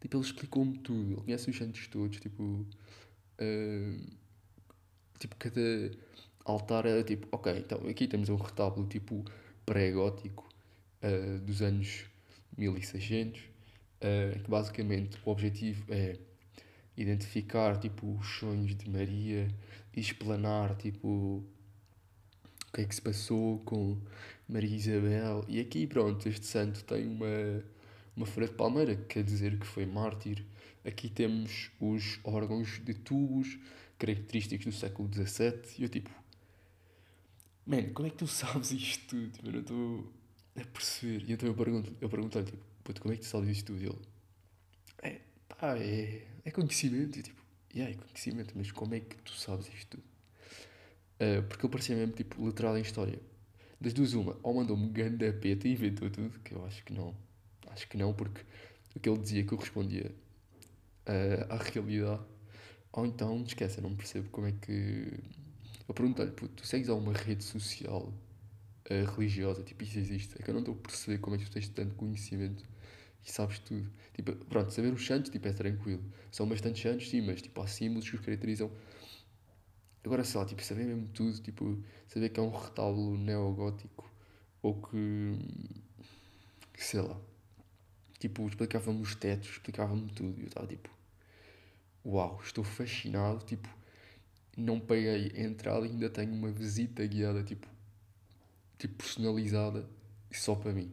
tipo, 0.00 0.16
ele 0.16 0.24
explicou-me 0.24 0.78
tudo. 0.78 1.12
Ele 1.12 1.22
conhece 1.22 1.50
os 1.50 1.56
santos 1.56 1.86
todos, 1.88 2.18
tipo. 2.20 2.66
Um, 3.40 4.06
tipo, 5.18 5.36
cada 5.36 5.90
altar 6.44 6.86
era 6.86 7.02
tipo, 7.02 7.28
ok, 7.32 7.52
então 7.58 7.88
aqui 7.88 8.06
temos 8.06 8.28
um 8.28 8.36
retábulo 8.36 8.86
tipo 8.86 9.24
pré-gótico 9.64 10.48
uh, 11.02 11.38
dos 11.40 11.62
anos 11.62 12.04
1600, 12.56 13.40
uh, 13.40 14.38
que 14.42 14.50
basicamente 14.50 15.18
o 15.24 15.30
objetivo 15.30 15.84
é 15.92 16.18
identificar 16.96 17.78
tipo 17.78 18.16
os 18.18 18.26
sonhos 18.26 18.74
de 18.74 18.88
Maria 18.88 19.48
e 19.94 20.00
explanar 20.00 20.76
tipo 20.76 21.08
o 21.08 22.72
que 22.72 22.82
é 22.82 22.84
que 22.84 22.94
se 22.94 23.02
passou 23.02 23.58
com 23.60 23.98
Maria 24.48 24.76
Isabel. 24.76 25.44
E 25.48 25.60
aqui 25.60 25.86
pronto, 25.86 26.28
este 26.28 26.46
santo 26.46 26.84
tem 26.84 27.06
uma, 27.06 27.64
uma 28.16 28.26
folha 28.26 28.46
de 28.46 28.54
palmeira, 28.54 28.94
que 28.94 29.04
quer 29.04 29.24
dizer 29.24 29.58
que 29.58 29.66
foi 29.66 29.86
mártir. 29.86 30.44
Aqui 30.84 31.08
temos 31.08 31.70
os 31.80 32.20
órgãos 32.24 32.80
de 32.84 32.94
tubos 32.94 33.58
característicos 33.98 34.66
do 34.66 34.72
século 34.72 35.10
XVII. 35.12 35.60
E 35.78 35.82
eu 35.82 35.88
tipo, 35.88 36.10
man, 37.66 37.92
como 37.92 38.06
é 38.08 38.10
que 38.10 38.16
tu 38.16 38.26
sabes 38.26 38.70
isto 38.72 39.06
tudo? 39.08 39.30
Tipo, 39.30 39.48
eu 39.48 39.52
não 39.52 39.60
estou 39.60 40.12
a 40.56 40.64
perceber. 40.64 41.24
E 41.28 41.32
então 41.32 41.48
eu 41.48 41.54
pergunto, 41.54 41.94
eu 42.00 42.08
pergunto 42.08 42.42
tipo, 42.42 42.58
puto, 42.84 43.00
como 43.00 43.14
é 43.14 43.16
que 43.16 43.22
tu 43.22 43.28
sabes 43.28 43.48
isto 43.48 43.72
tudo? 43.72 43.84
Ele, 43.84 43.98
é, 45.02 45.20
pá, 45.48 45.76
é 45.76 46.30
é 46.44 46.50
conhecimento. 46.50 47.18
E 47.18 47.22
tipo, 47.22 47.42
yeah, 47.74 47.94
é 47.94 47.96
conhecimento, 47.96 48.52
mas 48.56 48.70
como 48.72 48.94
é 48.94 49.00
que 49.00 49.16
tu 49.16 49.32
sabes 49.32 49.68
isto 49.68 49.98
tudo? 49.98 50.04
Uh, 51.20 51.42
porque 51.48 51.66
ele 51.66 51.72
parecia 51.72 51.96
mesmo 51.96 52.14
tipo 52.14 52.44
literal 52.44 52.76
em 52.78 52.82
história. 52.82 53.18
Das 53.80 53.92
duas, 53.92 54.12
uma, 54.12 54.36
ou 54.42 54.54
mandou-me 54.54 54.88
ganda 54.90 55.32
peta 55.32 55.66
e 55.68 55.72
inventou 55.72 56.10
tudo, 56.10 56.38
que 56.40 56.52
eu 56.52 56.64
acho 56.66 56.84
que 56.84 56.92
não. 56.92 57.14
Acho 57.68 57.88
que 57.88 57.96
não, 57.96 58.12
porque 58.12 58.42
o 58.94 59.00
que 59.00 59.08
ele 59.08 59.18
dizia 59.18 59.44
que 59.44 59.52
eu 59.52 59.58
respondia 59.58 60.12
uh, 61.06 61.52
à 61.52 61.56
realidade. 61.56 62.22
Ou 62.92 63.06
então, 63.06 63.42
esquece, 63.46 63.78
eu 63.78 63.82
não 63.82 63.94
percebo 63.94 64.28
como 64.30 64.46
é 64.48 64.52
que. 64.52 65.12
Eu 65.90 65.94
pergunto-lhe, 65.94 66.30
tu 66.30 66.64
segues 66.64 66.88
alguma 66.88 67.12
rede 67.12 67.42
social 67.42 68.12
uh, 68.88 69.10
religiosa? 69.16 69.64
Tipo, 69.64 69.82
isso 69.82 69.98
existe? 69.98 70.36
É 70.38 70.44
que 70.44 70.48
eu 70.48 70.54
não 70.54 70.60
estou 70.60 70.76
a 70.76 70.78
perceber 70.78 71.18
como 71.18 71.34
é 71.34 71.38
que 71.40 71.46
tu 71.46 71.50
tens 71.50 71.68
tanto 71.68 71.96
conhecimento 71.96 72.62
e 73.26 73.32
sabes 73.32 73.58
tudo. 73.58 73.90
Tipo, 74.14 74.36
pronto, 74.46 74.70
saber 74.70 74.92
os 74.92 75.04
santos 75.04 75.32
tipo, 75.32 75.48
é 75.48 75.52
tranquilo. 75.52 76.00
São 76.30 76.48
bastantes 76.48 76.80
santos, 76.80 77.10
sim, 77.10 77.20
mas 77.22 77.42
tipo, 77.42 77.60
há 77.60 77.66
símbolos 77.66 78.08
que 78.08 78.14
os 78.14 78.24
caracterizam. 78.24 78.70
Agora, 80.04 80.22
sei 80.22 80.40
lá, 80.40 80.46
tipo, 80.46 80.62
saber 80.62 80.84
mesmo 80.84 81.08
tudo, 81.08 81.36
tipo, 81.42 81.82
saber 82.06 82.28
que 82.28 82.38
é 82.38 82.42
um 82.44 82.56
retábulo 82.56 83.18
neogótico 83.18 84.08
ou 84.62 84.80
que. 84.80 85.36
sei 86.78 87.00
lá. 87.00 87.20
Tipo, 88.20 88.46
explicava-me 88.46 89.02
os 89.02 89.16
tetos, 89.16 89.48
explicava-me 89.48 90.08
tudo. 90.12 90.38
E 90.38 90.42
eu 90.42 90.46
estava 90.46 90.68
tipo, 90.68 90.88
uau, 92.06 92.40
estou 92.44 92.62
fascinado. 92.62 93.44
Tipo, 93.44 93.79
não 94.56 94.80
paguei 94.80 95.32
a 95.34 95.40
entrada 95.40 95.86
e 95.86 95.90
ainda 95.90 96.10
tenho 96.10 96.32
uma 96.32 96.50
visita 96.50 97.06
guiada, 97.06 97.42
tipo, 97.42 97.66
tipo 98.78 98.94
personalizada 98.94 99.88
só 100.32 100.54
para 100.54 100.72
mim. 100.72 100.92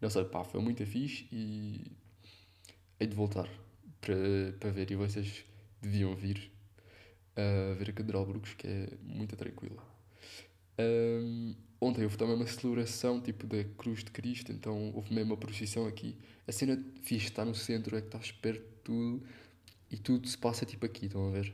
Não 0.00 0.08
sei, 0.08 0.24
pá, 0.24 0.44
foi 0.44 0.60
muito 0.60 0.84
fixe 0.86 1.26
e 1.30 1.92
hei 2.98 3.06
de 3.06 3.14
voltar 3.14 3.48
para, 4.00 4.16
para 4.58 4.70
ver. 4.70 4.90
E 4.90 4.96
vocês 4.96 5.44
deviam 5.80 6.14
vir 6.16 6.50
a 7.36 7.74
ver 7.74 7.90
a 7.90 7.92
Catedral 7.92 8.24
de 8.24 8.30
Brugos, 8.32 8.54
que 8.54 8.66
é 8.66 8.88
muito 9.02 9.36
tranquila. 9.36 9.82
Um, 10.78 11.54
ontem 11.80 12.04
houve 12.04 12.16
também 12.16 12.34
uma 12.34 12.46
celebração 12.46 13.20
tipo 13.20 13.46
da 13.46 13.62
Cruz 13.76 14.02
de 14.02 14.10
Cristo, 14.10 14.52
então 14.52 14.92
houve 14.94 15.12
mesmo 15.12 15.32
uma 15.32 15.36
procissão 15.36 15.86
aqui. 15.86 16.16
A 16.46 16.52
cena 16.52 16.82
fixe 17.02 17.26
está 17.26 17.44
no 17.44 17.54
centro, 17.54 17.96
é 17.96 18.00
que 18.00 18.08
estás 18.08 18.32
perto 18.32 18.62
de 18.62 18.82
tudo 18.82 19.22
e 19.90 19.96
tudo 19.96 20.26
se 20.28 20.38
passa 20.38 20.64
tipo 20.64 20.86
aqui, 20.86 21.06
estão 21.06 21.28
a 21.28 21.30
ver? 21.30 21.52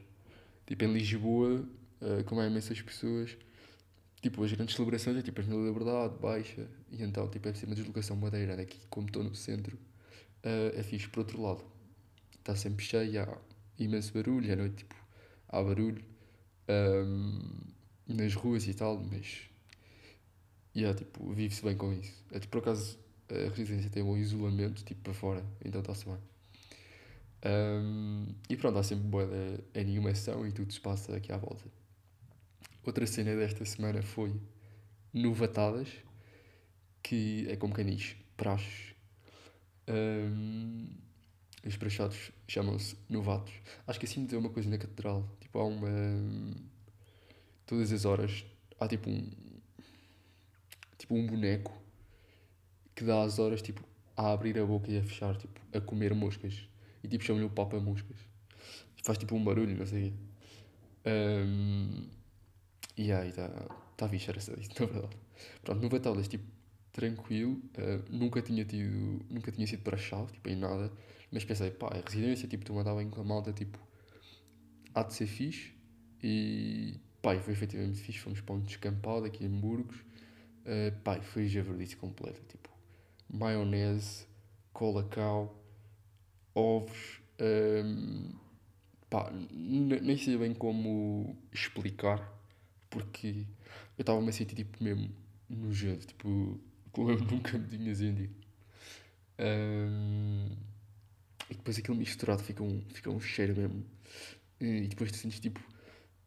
Tipo 0.67 0.85
em 0.85 0.93
Lisboa, 0.93 1.65
uh, 2.01 2.25
como 2.25 2.41
há 2.41 2.47
imensas 2.47 2.81
pessoas, 2.83 3.37
tipo, 4.21 4.43
as 4.43 4.53
grandes 4.53 4.75
celebrações 4.75 5.17
é 5.17 5.23
tipo 5.23 5.41
as 5.41 5.47
na 5.47 5.55
Liberdade, 5.55 6.19
Baixa, 6.19 6.69
e 6.91 7.03
então 7.03 7.29
tipo, 7.29 7.49
é 7.49 7.55
ser 7.55 7.67
uma 7.67 7.75
deslocação 7.75 8.17
madeira. 8.17 8.61
Aqui, 8.61 8.81
como 8.91 9.07
estou 9.07 9.23
no 9.23 9.35
centro, 9.35 9.77
uh, 10.45 10.79
é 10.79 10.83
fixe. 10.83 11.09
Por 11.09 11.21
outro 11.21 11.41
lado, 11.41 11.65
está 12.39 12.55
sempre 12.57 12.85
cheio, 12.85 13.23
há 13.23 13.39
imenso 13.79 14.13
barulho, 14.13 14.53
à 14.53 14.57
noite 14.57 14.77
tipo, 14.77 14.95
há 15.49 15.63
barulho 15.63 16.03
um, 16.69 17.41
nas 18.09 18.35
ruas 18.35 18.67
e 18.67 18.75
tal, 18.75 19.03
mas 19.03 19.43
yeah, 20.75 20.97
tipo, 20.97 21.33
vive-se 21.33 21.63
bem 21.63 21.77
com 21.77 21.93
isso. 21.93 22.25
É, 22.33 22.39
tipo, 22.39 22.53
por 22.53 22.59
acaso 22.59 22.99
a 23.31 23.55
residência 23.55 23.91
tem 23.91 24.03
um 24.03 24.17
isolamento 24.17 24.85
tipo 24.85 25.03
para 25.03 25.15
fora, 25.15 25.45
então 25.65 25.81
está-se 25.81 26.05
bem. 26.05 26.19
Um, 27.47 28.27
e 28.51 28.57
pronto, 28.57 28.79
há 28.79 28.83
sempre 28.83 29.05
boa 29.05 29.29
animação 29.79 30.45
e 30.47 30.51
tudo 30.51 30.73
se 30.73 30.81
passa 30.81 31.15
aqui 31.15 31.31
à 31.31 31.37
volta. 31.37 31.65
Outra 32.85 33.07
cena 33.07 33.37
desta 33.37 33.65
semana 33.65 34.03
foi 34.03 34.35
novatadas, 35.13 35.89
que 37.03 37.47
é 37.49 37.57
como 37.57 37.73
quem 37.73 37.87
diz, 37.87 38.17
praxes. 38.37 38.95
Um, 39.89 40.89
os 41.65 41.77
praxados 41.77 42.33
chamam-se 42.49 42.97
novatos. 43.09 43.55
Acho 43.87 43.99
que 44.01 44.07
assim 44.07 44.21
me 44.21 44.37
uma 44.37 44.51
coisa 44.51 44.69
na 44.69 44.79
catedral. 44.79 45.29
Tipo, 45.41 45.59
há 45.61 45.65
uma. 45.65 45.89
todas 47.65 47.93
as 47.93 48.05
horas 48.05 48.45
há 48.81 48.89
tipo 48.89 49.11
um. 49.11 49.31
Tipo 50.99 51.15
um 51.15 51.27
boneco 51.27 51.77
que 52.95 53.05
dá 53.05 53.23
as 53.23 53.39
horas 53.39 53.61
tipo 53.63 53.83
a 54.17 54.33
abrir 54.33 54.59
a 54.59 54.65
boca 54.65 54.91
e 54.91 54.99
a 54.99 55.03
fechar, 55.03 55.37
tipo, 55.37 55.61
a 55.73 55.81
comer 55.81 56.15
moscas. 56.15 56.67
E 57.07 57.09
tipo 57.09 57.23
chama-lhe 57.23 57.45
o 57.45 57.51
papa 57.51 57.79
moscas. 57.79 58.17
Faz 59.05 59.17
tipo 59.17 59.37
um 59.37 59.45
barulho, 59.45 59.79
não 59.79 59.87
sei 59.87 60.09
o 60.09 60.11
quê. 60.11 60.17
Um, 61.07 62.09
e 62.97 63.13
aí 63.13 63.29
está 63.29 63.49
tá 63.97 64.09
fixe, 64.09 64.29
era 64.29 64.41
só 64.41 64.53
isso, 64.55 64.71
na 64.81 64.87
verdade. 64.87 65.17
Pronto, 65.63 65.83
no 65.83 65.89
Batalas, 65.89 66.27
tipo, 66.27 66.45
tranquilo, 66.93 67.63
uh, 67.79 68.05
nunca 68.11 68.43
tinha 68.43 68.65
tido, 68.65 69.25
nunca 69.31 69.53
tinha 69.53 69.67
sido 69.69 69.83
para 69.85 69.97
chave, 69.97 70.33
tipo, 70.33 70.49
em 70.49 70.57
nada, 70.57 70.91
mas 71.31 71.45
pensei, 71.45 71.71
pá, 71.71 71.89
a 71.89 72.11
residência, 72.11 72.49
tipo, 72.49 72.65
tu 72.65 72.75
mandava 72.75 72.99
bem 72.99 73.09
com 73.09 73.21
a 73.21 73.25
malta, 73.25 73.53
tipo, 73.53 73.79
há 74.93 75.05
de 75.05 75.15
ser 75.15 75.27
fixe, 75.27 75.73
e, 76.21 76.99
pá, 77.23 77.39
foi 77.39 77.53
efetivamente 77.53 78.01
fixe, 78.01 78.19
fomos 78.19 78.41
para 78.41 78.57
um 78.57 78.61
descampado 78.61 79.27
aqui 79.27 79.45
em 79.45 79.61
Burgos, 79.61 79.97
uh, 79.97 81.01
pá, 81.05 81.21
foi 81.21 81.47
javardice 81.47 81.97
completa, 81.97 82.41
tipo, 82.49 82.69
maionese, 83.31 84.27
colacau, 84.73 85.66
ovos, 86.57 87.21
um, 87.39 88.31
pá, 89.11 89.31
nem 89.53 90.17
sei 90.17 90.39
bem 90.39 90.55
como 90.55 91.37
explicar, 91.53 92.19
porque 92.89 93.47
eu 93.99 94.03
estava-me 94.03 94.31
a 94.31 94.33
sentir, 94.33 94.57
tipo, 94.57 94.83
mesmo 94.83 95.11
nojento, 95.49 96.07
tipo, 96.07 96.59
como 96.91 97.11
eu 97.11 97.19
nunca 97.19 97.59
me 97.59 97.69
tinha 97.69 97.95
sentido. 97.95 98.35
Um, 99.39 100.49
e 101.51 101.55
depois 101.55 101.79
aquilo 101.79 101.97
misturado 101.97 102.43
fica 102.43 102.63
um, 102.63 102.83
fica 102.89 103.11
um 103.11 103.21
cheiro 103.21 103.55
mesmo. 103.55 103.85
E 104.59 104.89
depois 104.89 105.13
tu 105.13 105.19
sentes, 105.19 105.39
tipo, 105.39 105.61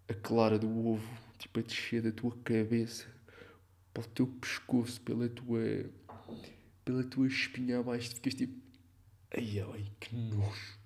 a 0.07 0.13
clara 0.13 0.59
do 0.59 0.69
ovo, 0.87 1.09
tipo, 1.39 1.59
a 1.59 1.63
descer 1.63 2.03
da 2.03 2.11
tua 2.11 2.37
cabeça 2.43 3.07
para 3.91 4.03
o 4.03 4.07
teu 4.07 4.27
pescoço, 4.27 5.01
pela 5.01 5.27
tua 5.27 5.89
pela 6.85 7.03
tua 7.03 7.27
espinha 7.27 7.79
abaixo, 7.79 8.15
ficas 8.15 8.33
tipo, 8.33 8.58
ai 9.35 9.59
ai, 9.59 9.91
que 9.99 10.15
nojo, 10.15 10.79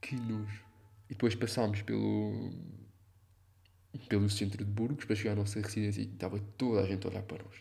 que 0.00 0.16
nojo. 0.16 0.64
E 1.06 1.14
depois 1.14 1.34
passámos 1.34 1.82
pelo, 1.82 2.50
pelo 4.08 4.28
centro 4.28 4.64
de 4.64 4.70
Burgos 4.70 5.04
para 5.04 5.16
chegar 5.16 5.32
à 5.32 5.36
nossa 5.36 5.60
residência 5.60 6.02
e 6.02 6.04
estava 6.04 6.38
toda 6.56 6.82
a 6.82 6.86
gente 6.86 7.06
a 7.06 7.10
olhar 7.10 7.22
para 7.22 7.42
nós. 7.42 7.56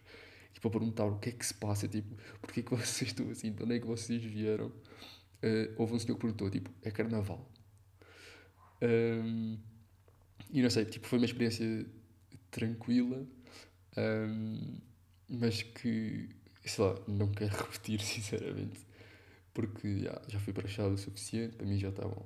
E 0.55 0.59
para 0.59 0.69
perguntar 0.69 1.05
o 1.05 1.19
que 1.19 1.29
é 1.29 1.31
que 1.31 1.45
se 1.45 1.53
passa, 1.53 1.87
tipo, 1.87 2.15
porque 2.41 2.61
é 2.61 2.63
que 2.63 2.71
vocês 2.75 3.09
estão 3.09 3.29
assim, 3.29 3.51
de 3.51 3.63
onde 3.63 3.75
é 3.75 3.79
que 3.79 3.87
vocês 3.87 4.23
vieram? 4.23 4.67
Uh, 4.67 5.73
houve 5.77 5.93
um 5.93 5.99
senhor 5.99 6.15
que 6.15 6.21
perguntou, 6.21 6.49
tipo, 6.49 6.69
é 6.81 6.91
carnaval? 6.91 7.49
Um, 8.81 9.57
e 10.51 10.61
não 10.61 10.69
sei, 10.69 10.85
tipo, 10.85 11.07
foi 11.07 11.19
uma 11.19 11.25
experiência 11.25 11.85
tranquila, 12.51 13.25
um, 13.97 14.77
mas 15.29 15.61
que 15.61 16.29
sei 16.67 16.83
lá, 16.83 16.95
não 17.07 17.31
quero 17.31 17.55
repetir, 17.57 18.01
sinceramente. 18.01 18.79
Porque 19.57 20.07
já, 20.27 20.39
fui 20.39 20.53
prachado 20.53 20.93
o 20.93 20.97
suficiente, 20.99 21.55
para 21.55 21.65
mim 21.65 21.79
já 21.79 21.89
está 21.89 22.07
bom. 22.07 22.23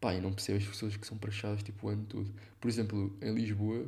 Pá, 0.00 0.14
e 0.14 0.20
não 0.20 0.32
percebo 0.32 0.58
as 0.58 0.64
pessoas 0.64 0.96
que 0.96 1.04
são 1.04 1.18
praxadas 1.18 1.60
tipo 1.60 1.88
o 1.88 1.90
ano 1.90 2.04
todo. 2.06 2.32
Por 2.60 2.68
exemplo, 2.68 3.18
em 3.20 3.34
Lisboa, 3.34 3.84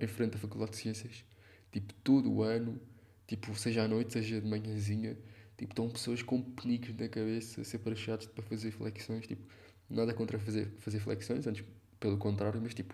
em 0.00 0.06
frente 0.08 0.34
à 0.34 0.38
Faculdade 0.38 0.72
de 0.72 0.78
Ciências, 0.78 1.24
tipo, 1.70 1.94
todo 2.02 2.32
o 2.32 2.42
ano, 2.42 2.80
tipo, 3.28 3.54
seja 3.54 3.84
à 3.84 3.88
noite, 3.88 4.12
seja 4.12 4.40
de 4.40 4.48
manhãzinha, 4.48 5.16
tipo, 5.56 5.70
estão 5.70 5.88
pessoas 5.88 6.20
com 6.20 6.42
penicos 6.42 6.96
na 6.96 7.08
cabeça 7.08 7.60
a 7.60 7.64
ser 7.64 7.78
praxados 7.78 8.26
para 8.26 8.42
fazer 8.42 8.72
flexões, 8.72 9.24
tipo, 9.28 9.46
nada 9.88 10.12
contra 10.12 10.36
fazer, 10.36 10.72
fazer 10.80 10.98
flexões, 10.98 11.46
antes 11.46 11.64
pelo 12.00 12.18
contrário, 12.18 12.60
mas 12.60 12.74
tipo, 12.74 12.92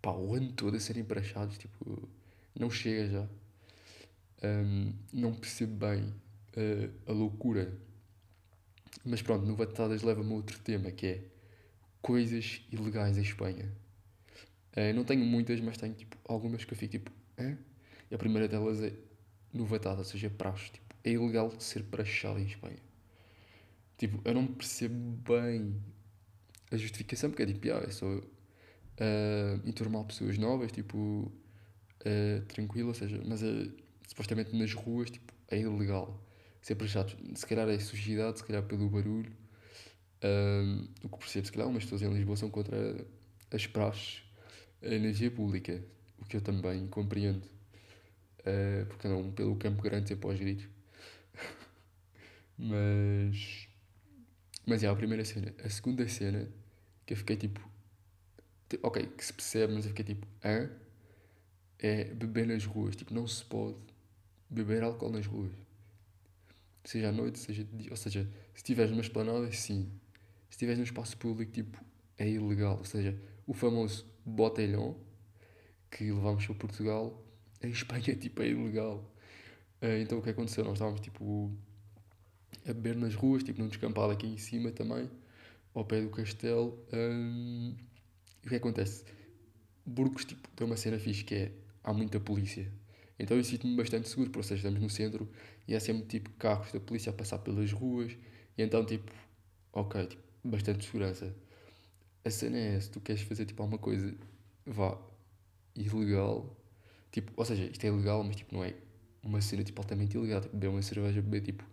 pá, 0.00 0.12
o 0.12 0.34
ano 0.36 0.52
todo 0.52 0.76
a 0.76 0.80
serem 0.80 1.02
praxados, 1.02 1.58
tipo, 1.58 2.08
não 2.54 2.70
chega 2.70 3.08
já 3.10 3.28
um, 4.42 4.92
não 5.12 5.34
percebo 5.34 5.86
bem 5.86 6.02
uh, 6.56 6.90
a 7.06 7.12
loucura. 7.12 7.72
Mas 9.04 9.22
pronto, 9.22 9.46
no 9.46 9.56
leva-me 10.02 10.30
a 10.30 10.34
outro 10.34 10.58
tema 10.60 10.90
que 10.90 11.06
é 11.06 11.24
coisas 12.02 12.62
ilegais 12.70 13.16
em 13.16 13.22
Espanha. 13.22 13.70
Uh, 14.76 14.94
não 14.94 15.04
tenho 15.04 15.24
muitas, 15.24 15.60
mas 15.60 15.76
tenho 15.76 15.94
tipo, 15.94 16.16
algumas 16.26 16.64
que 16.64 16.72
eu 16.72 16.78
fico 16.78 16.92
tipo, 16.92 17.10
Hã? 17.40 17.56
E 18.10 18.14
a 18.14 18.18
primeira 18.18 18.46
delas 18.46 18.82
é 18.82 18.92
novatada, 19.52 19.98
ou 19.98 20.04
seja, 20.04 20.28
praxe. 20.28 20.70
Tipo, 20.72 20.94
é 21.04 21.10
ilegal 21.12 21.50
ser 21.58 21.84
praxado 21.84 22.38
em 22.38 22.44
Espanha. 22.44 22.78
Tipo, 23.96 24.20
eu 24.24 24.34
não 24.34 24.46
percebo 24.46 24.94
bem 25.26 25.74
a 26.70 26.76
justificação, 26.76 27.30
porque 27.30 27.42
é 27.42 27.46
tipo, 27.46 27.68
ah, 27.72 27.82
é 27.86 27.90
só 27.90 28.06
uh, 28.06 28.22
enturmar 29.64 30.04
pessoas 30.04 30.38
novas, 30.38 30.70
tipo, 30.72 30.98
uh, 30.98 32.44
tranquilo, 32.48 32.88
ou 32.88 32.94
seja, 32.94 33.20
mas 33.26 33.40
supostamente 34.06 34.56
nas 34.56 34.72
ruas, 34.74 35.10
tipo, 35.10 35.32
é 35.48 35.58
ilegal 35.58 36.20
ser 36.60 36.74
prejado. 36.74 37.16
Se 37.34 37.46
calhar 37.46 37.68
é 37.68 37.78
sujidade, 37.78 38.38
se 38.38 38.44
calhar 38.44 38.62
pelo 38.62 38.88
barulho. 38.88 39.32
Um, 40.22 40.86
o 41.02 41.08
que 41.08 41.18
percebo, 41.18 41.46
se 41.46 41.52
calhar, 41.52 41.68
umas 41.68 41.84
pessoas 41.84 42.02
em 42.02 42.12
Lisboa 42.12 42.36
são 42.36 42.50
contra 42.50 43.06
as 43.50 43.66
praxes, 43.66 44.22
a 44.82 44.88
energia 44.88 45.30
pública, 45.30 45.82
o 46.18 46.24
que 46.26 46.36
eu 46.36 46.40
também 46.40 46.86
compreendo. 46.88 47.44
Uh, 48.40 48.86
porque 48.86 49.08
não 49.08 49.30
pelo 49.32 49.56
campo 49.56 49.82
grande 49.82 50.08
sempre 50.08 50.28
aos 50.28 50.38
gritos. 50.38 50.68
mas. 52.56 53.68
Mas 54.66 54.82
é 54.82 54.88
a 54.88 54.94
primeira 54.94 55.24
cena. 55.24 55.54
A 55.64 55.68
segunda 55.68 56.06
cena, 56.08 56.48
que 57.06 57.14
eu 57.14 57.16
fiquei 57.16 57.36
tipo. 57.36 57.68
Ok, 58.82 59.04
que 59.16 59.24
se 59.24 59.32
percebe, 59.32 59.72
mas 59.74 59.84
eu 59.84 59.90
fiquei 59.90 60.04
tipo. 60.04 60.26
Hã? 60.44 60.70
É 61.78 62.04
beber 62.04 62.46
nas 62.46 62.64
ruas. 62.64 62.94
Tipo, 62.94 63.14
não 63.14 63.26
se 63.26 63.44
pode 63.44 63.78
beber 64.48 64.82
álcool 64.82 65.10
nas 65.10 65.26
ruas. 65.26 65.52
Seja 66.84 67.08
à 67.08 67.12
noite, 67.12 67.38
seja 67.38 67.64
de 67.64 67.76
dia. 67.76 67.90
Ou 67.90 67.96
seja, 67.96 68.24
se 68.54 68.58
estiveres 68.58 68.90
numa 68.90 69.02
esplanada, 69.02 69.50
sim. 69.52 69.90
Se 70.48 70.54
estiveres 70.54 70.78
num 70.78 70.84
espaço 70.84 71.16
público, 71.16 71.52
tipo, 71.52 71.82
é 72.18 72.28
ilegal. 72.28 72.78
Ou 72.78 72.84
seja, 72.84 73.20
o 73.46 73.52
famoso 73.52 74.06
botelhão 74.24 74.96
que 75.90 76.10
levámos 76.10 76.46
para 76.46 76.54
Portugal, 76.54 77.22
em 77.62 77.70
Espanha, 77.70 78.14
tipo, 78.14 78.42
é 78.42 78.48
ilegal. 78.48 79.04
Uh, 79.82 80.00
então 80.00 80.18
o 80.18 80.22
que 80.22 80.30
aconteceu? 80.30 80.64
Nós 80.64 80.74
estávamos, 80.74 81.00
tipo, 81.00 81.50
a 82.64 82.72
beber 82.72 82.96
nas 82.96 83.14
ruas, 83.14 83.42
tipo, 83.42 83.60
num 83.60 83.68
descampado 83.68 84.12
aqui 84.12 84.26
em 84.26 84.36
cima 84.36 84.70
também, 84.70 85.10
ao 85.74 85.84
pé 85.84 86.00
do 86.00 86.10
castelo. 86.10 86.78
Um, 86.92 87.74
e 88.42 88.46
o 88.46 88.48
que 88.48 88.56
acontece? 88.56 89.04
Burgos, 89.84 90.24
tipo, 90.24 90.48
tem 90.50 90.66
uma 90.66 90.76
cena 90.76 90.98
fixe 90.98 91.24
que 91.24 91.34
é, 91.34 91.52
há 91.82 91.92
muita 91.92 92.20
polícia. 92.20 92.70
Então 93.20 93.36
eu 93.36 93.44
sinto-me 93.44 93.76
bastante 93.76 94.08
seguro, 94.08 94.30
porque 94.30 94.48
seja, 94.48 94.60
estamos 94.68 94.80
no 94.80 94.88
centro 94.88 95.28
e 95.68 95.74
há 95.74 95.80
sempre 95.80 96.06
tipo 96.06 96.30
carros 96.30 96.72
da 96.72 96.80
polícia 96.80 97.10
a 97.10 97.12
passar 97.12 97.38
pelas 97.38 97.70
ruas 97.70 98.12
e 98.56 98.62
então 98.62 98.84
tipo, 98.84 99.12
ok, 99.72 100.06
tipo, 100.06 100.22
bastante 100.42 100.84
segurança. 100.86 101.34
A 102.24 102.30
cena 102.30 102.56
é 102.56 102.80
se 102.80 102.90
tu 102.90 103.00
queres 103.00 103.22
fazer 103.22 103.44
tipo 103.44 103.62
alguma 103.62 103.78
coisa, 103.78 104.14
vá, 104.66 104.98
ilegal, 105.76 106.56
tipo, 107.12 107.32
ou 107.36 107.44
seja, 107.44 107.64
isto 107.64 107.84
é 107.84 107.88
ilegal, 107.88 108.24
mas 108.24 108.36
tipo 108.36 108.54
não 108.54 108.64
é 108.64 108.74
uma 109.22 109.40
cena 109.42 109.62
tipo 109.64 109.80
altamente 109.80 110.16
ilegal, 110.16 110.40
tipo, 110.40 110.54
beber 110.56 110.68
uma 110.68 110.82
cerveja, 110.82 111.20
beber 111.20 111.42
tipo 111.42 111.64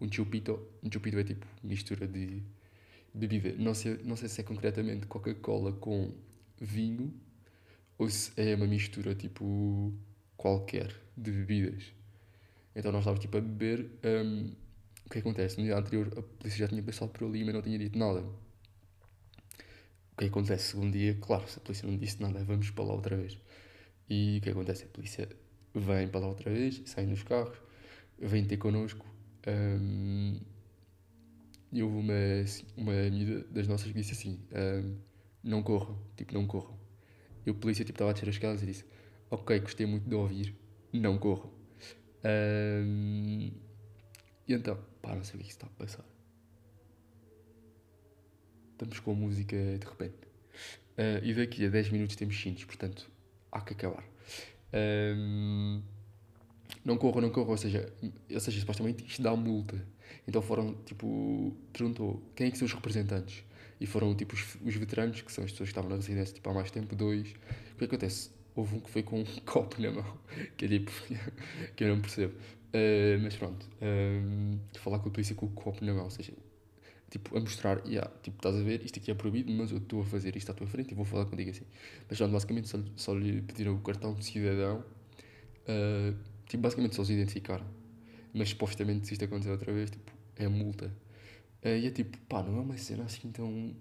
um 0.00 0.10
chupito, 0.10 0.58
um 0.82 0.90
chupito 0.92 1.18
é 1.18 1.24
tipo 1.24 1.46
mistura 1.64 2.06
de 2.06 2.42
bebida, 3.12 3.54
não 3.58 3.74
sei, 3.74 3.98
não 4.04 4.16
sei 4.16 4.28
se 4.28 4.40
é 4.40 4.44
concretamente 4.44 5.06
Coca-Cola 5.06 5.72
com 5.72 6.12
vinho 6.60 7.12
ou 7.98 8.08
se 8.08 8.32
é 8.36 8.54
uma 8.54 8.66
mistura 8.66 9.14
tipo 9.14 9.92
qualquer 10.36 10.94
de 11.16 11.30
bebidas. 11.30 11.92
Então 12.74 12.90
nós 12.90 13.00
estávamos 13.00 13.20
tipo 13.22 13.36
a 13.36 13.40
beber. 13.40 13.90
Um, 14.04 14.52
o 15.06 15.10
que 15.10 15.18
acontece? 15.18 15.58
No 15.58 15.64
dia 15.64 15.76
anterior 15.76 16.08
a 16.16 16.22
polícia 16.22 16.60
já 16.60 16.68
tinha 16.68 16.82
passado 16.82 17.10
por 17.10 17.26
ali, 17.26 17.44
mas 17.44 17.54
não 17.54 17.62
tinha 17.62 17.78
dito 17.78 17.98
nada. 17.98 18.20
O 18.20 20.16
que 20.16 20.26
acontece? 20.26 20.70
Segundo 20.70 20.92
dia, 20.92 21.16
claro, 21.20 21.48
se 21.48 21.58
a 21.58 21.60
polícia 21.60 21.88
não 21.88 21.96
disse 21.96 22.20
nada, 22.20 22.42
vamos 22.44 22.70
para 22.70 22.84
lá 22.84 22.94
outra 22.94 23.16
vez. 23.16 23.38
E 24.08 24.38
o 24.38 24.40
que 24.42 24.50
acontece? 24.50 24.84
A 24.84 24.88
polícia 24.88 25.28
vem 25.74 26.08
para 26.08 26.20
lá 26.20 26.28
outra 26.28 26.50
vez, 26.50 26.82
sai 26.86 27.06
nos 27.06 27.22
carros, 27.22 27.56
vem 28.18 28.44
ter 28.44 28.56
connosco. 28.56 29.06
Um, 29.46 30.38
e 31.72 31.82
houve 31.82 31.96
uma, 31.96 32.14
uma 32.76 32.92
amiga 33.06 33.44
das 33.50 33.66
nossas 33.66 33.88
que 33.88 33.94
disse 33.94 34.12
assim: 34.12 34.38
um, 34.52 34.96
Não 35.42 35.62
corram, 35.62 35.98
tipo, 36.16 36.34
não 36.34 36.46
corram. 36.46 36.78
E 37.46 37.50
o 37.50 37.54
polícia 37.54 37.84
tipo, 37.84 37.96
estava 37.96 38.10
a 38.10 38.12
descer 38.12 38.28
as 38.28 38.34
escadas 38.34 38.62
e 38.62 38.66
disse: 38.66 38.84
Ok, 39.32 39.60
gostei 39.60 39.86
muito 39.86 40.06
de 40.06 40.14
ouvir, 40.14 40.54
não 40.92 41.16
corram. 41.16 41.50
Um, 42.22 43.50
e 44.46 44.52
então, 44.52 44.78
pá, 45.00 45.14
não 45.14 45.24
sei 45.24 45.36
o 45.36 45.42
que 45.42 45.48
é 45.48 45.50
está 45.50 45.66
a 45.66 45.70
passar. 45.70 46.04
Estamos 48.72 49.00
com 49.00 49.12
a 49.12 49.14
música 49.14 49.56
de 49.56 49.86
repente. 49.86 50.18
Uh, 50.98 51.24
e 51.24 51.32
daqui 51.32 51.64
a 51.64 51.70
10 51.70 51.88
minutos 51.88 52.14
temos 52.14 52.38
cintos, 52.38 52.64
portanto, 52.64 53.10
há 53.50 53.62
que 53.62 53.72
acabar. 53.72 54.04
Um, 55.16 55.80
não 56.84 56.98
corram, 56.98 57.22
não 57.22 57.30
corram, 57.30 57.52
ou 57.52 57.56
seja, 57.56 57.90
ou 58.30 58.38
seja, 58.38 58.60
supostamente 58.60 59.02
isto 59.06 59.22
dá 59.22 59.34
multa. 59.34 59.82
Então 60.28 60.42
foram, 60.42 60.74
tipo, 60.84 61.56
perguntou 61.72 62.22
quem 62.36 62.48
é 62.48 62.50
que 62.50 62.58
são 62.58 62.66
os 62.66 62.74
representantes? 62.74 63.42
E 63.80 63.86
foram, 63.86 64.14
tipo, 64.14 64.34
os, 64.34 64.56
os 64.62 64.76
veteranos, 64.76 65.22
que 65.22 65.32
são 65.32 65.42
as 65.42 65.52
pessoas 65.52 65.70
que 65.70 65.72
estavam 65.72 65.88
na 65.88 65.96
residência 65.96 66.34
tipo, 66.34 66.50
há 66.50 66.52
mais 66.52 66.70
tempo, 66.70 66.94
dois. 66.94 67.34
O 67.72 67.78
que 67.78 67.86
acontece? 67.86 68.41
Houve 68.54 68.76
um 68.76 68.80
que 68.80 68.90
foi 68.90 69.02
com 69.02 69.20
um 69.20 69.24
copo 69.44 69.80
na 69.80 69.90
mão, 69.90 70.18
que 70.56 70.64
é 70.64 70.68
tipo, 70.68 70.90
que 71.76 71.84
eu 71.84 71.88
não 71.88 72.00
percebo. 72.00 72.34
Uh, 72.74 73.20
mas 73.22 73.36
pronto, 73.36 73.68
um, 73.82 74.58
falar 74.78 74.98
com 74.98 75.08
a 75.08 75.12
polícia 75.12 75.34
com 75.34 75.46
o 75.46 75.50
copo 75.50 75.84
na 75.84 75.92
mão, 75.92 76.04
ou 76.04 76.10
seja, 76.10 76.32
tipo, 77.10 77.36
a 77.36 77.40
mostrar, 77.40 77.86
yeah, 77.86 78.10
tipo, 78.22 78.38
estás 78.38 78.56
a 78.56 78.62
ver, 78.62 78.82
isto 78.82 78.98
aqui 78.98 79.10
é 79.10 79.14
proibido, 79.14 79.52
mas 79.52 79.70
eu 79.70 79.76
estou 79.76 80.00
a 80.00 80.04
fazer 80.04 80.34
isto 80.36 80.50
à 80.50 80.54
tua 80.54 80.66
frente 80.66 80.92
e 80.92 80.94
vou 80.94 81.04
falar 81.04 81.26
contigo 81.26 81.50
assim. 81.50 81.66
Mas 82.08 82.16
pronto, 82.16 82.32
basicamente 82.32 82.68
só, 82.68 82.78
só 82.96 83.14
lhe 83.14 83.42
pediram 83.42 83.74
o 83.74 83.80
cartão 83.80 84.14
de 84.14 84.24
cidadão, 84.24 84.82
uh, 85.68 86.16
tipo, 86.46 86.62
basicamente 86.62 86.96
só 86.96 87.04
se 87.04 87.12
identificar. 87.12 87.62
Mas 88.32 88.48
supostamente 88.48 89.06
se 89.06 89.12
isto 89.12 89.24
acontecer 89.26 89.50
outra 89.50 89.70
vez, 89.72 89.90
tipo, 89.90 90.10
é 90.36 90.48
multa. 90.48 90.86
Uh, 91.62 91.76
e 91.76 91.86
é 91.86 91.90
tipo, 91.90 92.16
pá, 92.28 92.42
não 92.42 92.56
é 92.56 92.60
uma 92.60 92.78
cena 92.78 93.04
assim 93.04 93.30
tão 93.30 93.76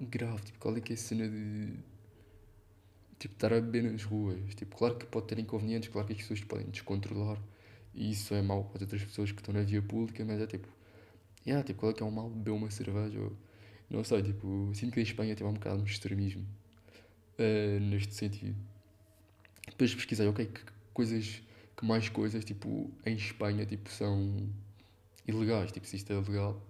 grave, 0.00 0.42
tipo, 0.42 0.58
qual 0.58 0.76
é 0.76 0.80
que 0.80 0.92
é 0.92 0.94
a 0.94 0.98
cena 0.98 1.28
de 1.28 1.74
tipo, 3.22 3.34
estar 3.34 3.52
a 3.52 3.60
beber 3.60 3.84
nas 3.84 4.02
ruas. 4.02 4.54
Tipo, 4.54 4.76
claro 4.76 4.96
que 4.96 5.06
pode 5.06 5.26
ter 5.26 5.38
inconvenientes, 5.38 5.88
claro 5.88 6.06
que 6.06 6.12
as 6.12 6.18
pessoas 6.18 6.40
podem 6.40 6.66
descontrolar 6.66 7.38
e 7.94 8.10
isso 8.10 8.34
é 8.34 8.42
mau 8.42 8.64
para 8.64 8.78
as 8.78 8.82
outras 8.82 9.04
pessoas 9.04 9.30
que 9.30 9.40
estão 9.40 9.54
na 9.54 9.62
via 9.62 9.80
pública, 9.80 10.24
mas 10.24 10.40
é 10.40 10.46
tipo, 10.46 10.66
yeah, 11.46 11.64
tipo, 11.64 11.78
qual 11.80 11.92
é 11.92 11.94
que 11.94 12.02
é 12.02 12.06
o 12.06 12.10
mal 12.10 12.28
beber 12.28 12.50
uma 12.50 12.70
cerveja? 12.70 13.20
Ou, 13.20 13.36
não 13.88 14.02
sei, 14.02 14.22
tipo, 14.22 14.72
sinto 14.74 14.94
que 14.94 15.00
em 15.00 15.02
Espanha 15.04 15.36
tem 15.36 15.46
um 15.46 15.52
bocado 15.52 15.82
de 15.82 15.90
extremismo 15.90 16.44
uh, 17.38 17.80
neste 17.80 18.14
sentido. 18.14 18.56
Depois 19.68 19.94
pesquisei, 19.94 20.26
ok, 20.26 20.46
que 20.46 20.60
coisas, 20.92 21.42
que 21.76 21.86
mais 21.86 22.08
coisas, 22.08 22.44
tipo, 22.44 22.90
em 23.06 23.14
Espanha, 23.14 23.64
tipo, 23.66 23.88
são 23.90 24.48
ilegais, 25.28 25.70
tipo, 25.70 25.86
se 25.86 25.96
isto 25.96 26.12
é 26.12 26.16
legal. 26.16 26.60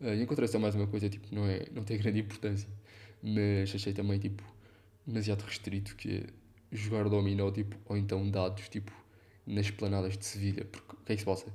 Uh, 0.00 0.14
encontrei 0.20 0.46
só 0.46 0.58
mais 0.58 0.74
uma 0.74 0.86
coisa, 0.86 1.08
tipo, 1.08 1.34
não, 1.34 1.46
é, 1.46 1.66
não 1.72 1.84
tem 1.84 1.96
grande 1.96 2.18
importância, 2.20 2.68
mas 3.22 3.74
achei 3.74 3.94
também, 3.94 4.18
tipo, 4.18 4.42
demasiado 5.06 5.42
restrito 5.42 5.94
que 5.96 6.18
é 6.72 6.76
jogar 6.76 7.08
dominó, 7.08 7.50
tipo, 7.50 7.76
ou 7.86 7.96
então 7.96 8.28
dados, 8.30 8.68
tipo, 8.68 8.92
nas 9.46 9.70
planadas 9.70 10.18
de 10.18 10.24
Sevilha, 10.24 10.64
porque 10.64 10.94
o 10.94 11.04
que 11.04 11.12
é 11.12 11.14
que 11.14 11.20
se 11.20 11.26
passa? 11.26 11.46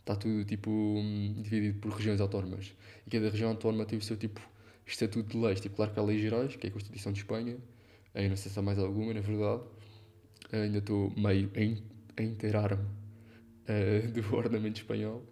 Está 0.00 0.16
tudo, 0.16 0.44
tipo, 0.44 0.96
dividido 1.42 1.78
por 1.80 1.92
regiões 1.92 2.20
autónomas, 2.20 2.72
e 3.06 3.10
cada 3.10 3.30
região 3.30 3.50
autónoma 3.50 3.84
tem 3.84 3.98
o 3.98 4.02
seu, 4.02 4.16
tipo, 4.16 4.40
estatuto 4.86 5.28
de 5.28 5.44
leis, 5.44 5.60
tipo, 5.60 5.76
claro 5.76 5.92
que 5.92 5.98
há 5.98 6.02
leis 6.02 6.20
gerais, 6.20 6.56
que 6.56 6.66
é 6.66 6.70
a 6.70 6.72
Constituição 6.72 7.12
de 7.12 7.20
Espanha, 7.20 7.56
aí 8.14 8.28
não 8.28 8.36
sei 8.36 8.50
se 8.50 8.58
há 8.58 8.62
mais 8.62 8.78
alguma, 8.78 9.12
na 9.12 9.20
verdade, 9.20 9.62
ainda 10.52 10.78
estou 10.78 11.12
meio 11.16 11.50
a 12.16 12.22
inteirar-me 12.22 12.82
uh, 12.82 14.08
do 14.12 14.36
ordenamento 14.36 14.80
espanhol, 14.80 15.24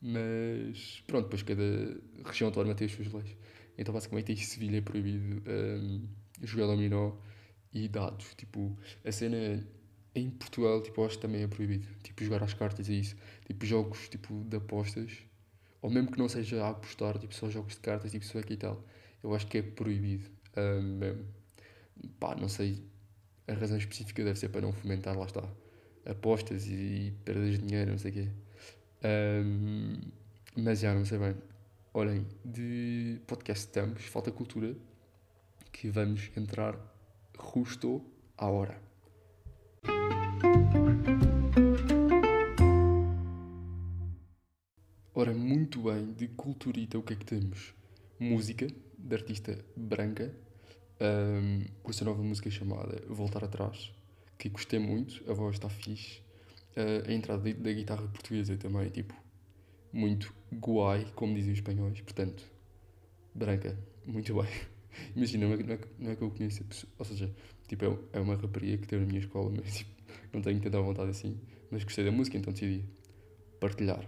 mas 0.00 1.02
pronto, 1.06 1.24
depois 1.24 1.42
cada 1.42 2.00
região 2.24 2.48
autónoma 2.48 2.74
tem 2.74 2.86
as 2.86 2.92
suas 2.92 3.12
leis. 3.12 3.36
Então 3.78 3.94
basicamente 3.94 4.32
em 4.32 4.36
Sevilha 4.36 4.78
é 4.78 4.80
proibido 4.80 5.42
um, 5.48 6.06
jogar 6.42 6.66
dominó 6.66 7.12
e 7.72 7.88
dados. 7.88 8.34
Tipo, 8.34 8.76
a 9.04 9.12
cena 9.12 9.66
em 10.14 10.30
Portugal, 10.30 10.82
tipo, 10.82 11.04
acho 11.04 11.16
que 11.16 11.22
também 11.22 11.42
é 11.42 11.46
proibido. 11.48 11.86
Tipo, 12.02 12.24
jogar 12.24 12.42
às 12.42 12.54
cartas 12.54 12.88
e 12.88 13.00
isso. 13.00 13.16
Tipo, 13.46 13.64
jogos, 13.64 14.08
tipo, 14.08 14.44
de 14.44 14.56
apostas. 14.56 15.10
Ou 15.80 15.90
mesmo 15.90 16.10
que 16.12 16.18
não 16.18 16.28
seja 16.28 16.64
a 16.64 16.70
apostar, 16.70 17.18
tipo, 17.18 17.34
só 17.34 17.50
jogos 17.50 17.74
de 17.74 17.80
cartas, 17.80 18.10
tipo, 18.10 18.24
só 18.24 18.38
aqui 18.38 18.54
e 18.54 18.56
tal. 18.56 18.84
Eu 19.22 19.34
acho 19.34 19.46
que 19.46 19.58
é 19.58 19.62
proibido. 19.62 20.30
Um. 20.56 21.24
Pá, 22.18 22.34
não 22.36 22.48
sei. 22.48 22.84
A 23.48 23.54
razão 23.54 23.76
específica 23.76 24.22
deve 24.22 24.38
ser 24.38 24.48
para 24.50 24.60
não 24.60 24.72
fomentar, 24.72 25.18
lá 25.18 25.26
está. 25.26 25.42
Apostas 26.06 26.66
e 26.66 27.12
perdas 27.24 27.52
de 27.52 27.58
dinheiro, 27.58 27.90
não 27.92 27.98
sei 27.98 28.10
o 28.10 28.14
quê. 28.14 28.28
Um, 29.04 30.00
mas 30.56 30.80
já, 30.80 30.94
não 30.94 31.04
sei 31.04 31.18
bem. 31.18 31.34
Olhem, 31.94 32.26
de 32.44 33.20
podcast 33.26 33.66
estamos, 33.66 34.04
falta 34.04 34.30
cultura 34.30 34.74
que 35.72 35.88
vamos 35.88 36.30
entrar 36.36 36.78
justo 37.54 38.04
à 38.36 38.48
hora. 38.48 38.80
Ora, 45.14 45.34
muito 45.34 45.82
bem, 45.82 46.12
de 46.12 46.28
culturita 46.28 46.98
o 46.98 47.02
que 47.02 47.14
é 47.14 47.16
que 47.16 47.24
temos? 47.24 47.74
Música, 48.18 48.66
de 48.98 49.14
artista 49.14 49.58
branca, 49.76 50.34
um, 51.00 51.64
com 51.82 51.90
essa 51.90 52.04
nova 52.04 52.22
música 52.22 52.50
chamada 52.50 53.02
Voltar 53.08 53.44
Atrás, 53.44 53.92
que 54.38 54.48
gostei 54.48 54.78
muito, 54.78 55.28
a 55.30 55.34
voz 55.34 55.56
está 55.56 55.68
fixe, 55.68 56.20
uh, 56.76 57.08
a 57.08 57.12
entrada 57.12 57.52
da 57.54 57.72
guitarra 57.72 58.06
portuguesa 58.08 58.56
também, 58.56 58.88
tipo, 58.88 59.14
muito 59.92 60.34
guai, 60.52 61.06
como 61.14 61.34
dizem 61.34 61.52
os 61.52 61.58
espanhóis, 61.58 62.00
portanto, 62.00 62.44
branca, 63.34 63.76
muito 64.06 64.34
bem. 64.34 64.71
Imagina, 65.16 65.46
não 65.46 65.54
é, 65.54 65.62
não, 65.62 65.74
é, 65.74 65.78
não 65.98 66.10
é 66.10 66.16
que 66.16 66.22
eu 66.22 66.30
conheço 66.30 66.62
a 66.62 66.66
pessoa, 66.66 66.92
ou 66.98 67.04
seja, 67.04 67.34
tipo, 67.66 67.84
é, 67.84 68.18
é 68.18 68.20
uma 68.20 68.36
rapariga 68.36 68.78
que 68.78 68.88
teve 68.88 69.02
na 69.02 69.08
minha 69.08 69.20
escola, 69.20 69.50
mas 69.56 69.78
tipo, 69.78 69.90
não 70.32 70.40
tenho 70.40 70.60
tanta 70.60 70.80
vontade 70.80 71.10
assim, 71.10 71.38
mas 71.70 71.84
gostei 71.84 72.04
da 72.04 72.10
música, 72.12 72.36
então 72.36 72.52
decidi 72.52 72.84
partilhar. 73.60 74.04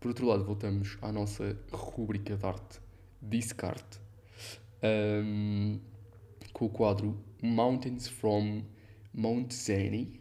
Por 0.00 0.08
outro 0.08 0.26
lado, 0.26 0.44
voltamos 0.44 0.98
à 1.00 1.10
nossa 1.10 1.58
rubrica 1.72 2.36
de 2.36 2.44
arte, 2.44 2.80
Discarte, 3.22 4.00
um, 4.82 5.80
com 6.52 6.66
o 6.66 6.68
quadro 6.68 7.18
Mountains 7.42 8.06
from 8.06 8.62
Mount 9.14 9.50
Zeni, 9.52 10.20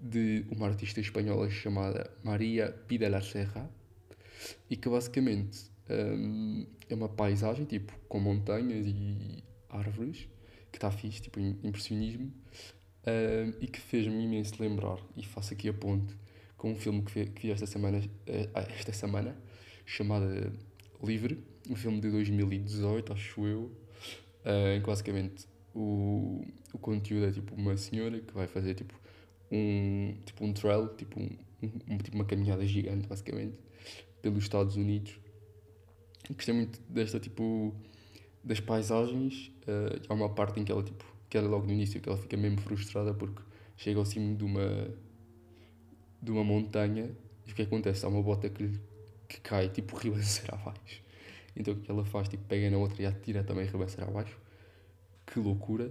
de 0.00 0.46
uma 0.50 0.68
artista 0.68 1.00
espanhola 1.00 1.50
chamada 1.50 2.10
Maria 2.22 2.72
Pida 2.86 3.08
la 3.08 3.20
Serra, 3.20 3.70
e 4.70 4.76
que 4.76 4.88
basicamente 4.88 5.70
um, 5.88 6.66
é 6.88 6.94
uma 6.94 7.08
paisagem, 7.08 7.64
tipo, 7.64 7.92
com 8.08 8.18
montanhas 8.18 8.86
e 8.86 9.42
árvores, 9.68 10.28
que 10.70 10.78
está 10.78 10.90
fixe, 10.90 11.22
tipo, 11.22 11.40
impressionismo, 11.40 12.32
um, 13.06 13.52
e 13.60 13.66
que 13.66 13.80
fez-me 13.80 14.24
imenso 14.24 14.54
lembrar, 14.60 14.98
e 15.16 15.24
faço 15.24 15.54
aqui 15.54 15.68
a 15.68 15.72
ponte, 15.72 16.14
com 16.56 16.72
um 16.72 16.76
filme 16.76 17.02
que 17.02 17.40
vi, 17.40 17.50
esta 17.50 17.66
semana, 17.66 17.98
uh, 17.98 18.58
esta 18.76 18.92
semana, 18.92 19.36
chamado 19.84 20.26
Livre, 21.02 21.42
um 21.68 21.76
filme 21.76 22.00
de 22.00 22.10
2018, 22.10 23.12
acho 23.12 23.46
eu, 23.46 23.70
em 24.74 24.80
que 24.80 24.86
basicamente 24.86 25.46
o, 25.74 26.44
o 26.72 26.78
conteúdo 26.78 27.26
é 27.26 27.32
tipo 27.32 27.54
uma 27.54 27.76
senhora 27.76 28.18
que 28.20 28.32
vai 28.32 28.46
fazer 28.46 28.74
tipo 28.74 28.94
um, 29.50 30.16
tipo 30.24 30.44
um 30.44 30.52
trail, 30.52 30.88
tipo, 30.96 31.20
um, 31.20 31.28
um, 31.88 31.98
tipo 31.98 32.16
uma 32.16 32.24
caminhada 32.24 32.64
gigante 32.66 33.06
basicamente, 33.06 33.56
pelos 34.22 34.44
Estados 34.44 34.76
Unidos 34.76 35.18
gostei 36.30 36.54
muito 36.54 36.80
desta 36.88 37.20
tipo 37.20 37.74
das 38.42 38.60
paisagens 38.60 39.52
uh, 39.62 40.00
há 40.08 40.14
uma 40.14 40.28
parte 40.28 40.60
em 40.60 40.64
que 40.64 40.72
ela 40.72 40.82
tipo 40.82 41.04
que 41.28 41.36
ela 41.36 41.48
logo 41.48 41.66
no 41.66 41.72
início 41.72 42.00
que 42.00 42.08
ela 42.08 42.18
fica 42.18 42.36
mesmo 42.36 42.60
frustrada 42.60 43.12
porque 43.12 43.42
chega 43.76 43.98
ao 43.98 44.04
cimo 44.04 44.36
de 44.36 44.44
uma 44.44 44.88
de 46.22 46.30
uma 46.30 46.44
montanha 46.44 47.10
e 47.46 47.52
o 47.52 47.54
que 47.54 47.62
acontece? 47.62 48.04
Há 48.04 48.08
uma 48.08 48.22
bota 48.22 48.48
que, 48.48 48.78
que 49.28 49.40
cai 49.40 49.68
tipo 49.68 49.96
ribanceira 49.96 50.56
abaixo. 50.60 51.02
Então 51.54 51.74
o 51.74 51.76
que 51.76 51.90
ela 51.90 52.04
faz? 52.04 52.28
Tipo 52.28 52.44
pega 52.44 52.68
na 52.70 52.78
outra 52.78 53.02
e 53.02 53.06
atira 53.06 53.44
também 53.44 53.66
ribanceira 53.66 54.10
abaixo. 54.10 54.36
Que 55.26 55.38
loucura. 55.38 55.86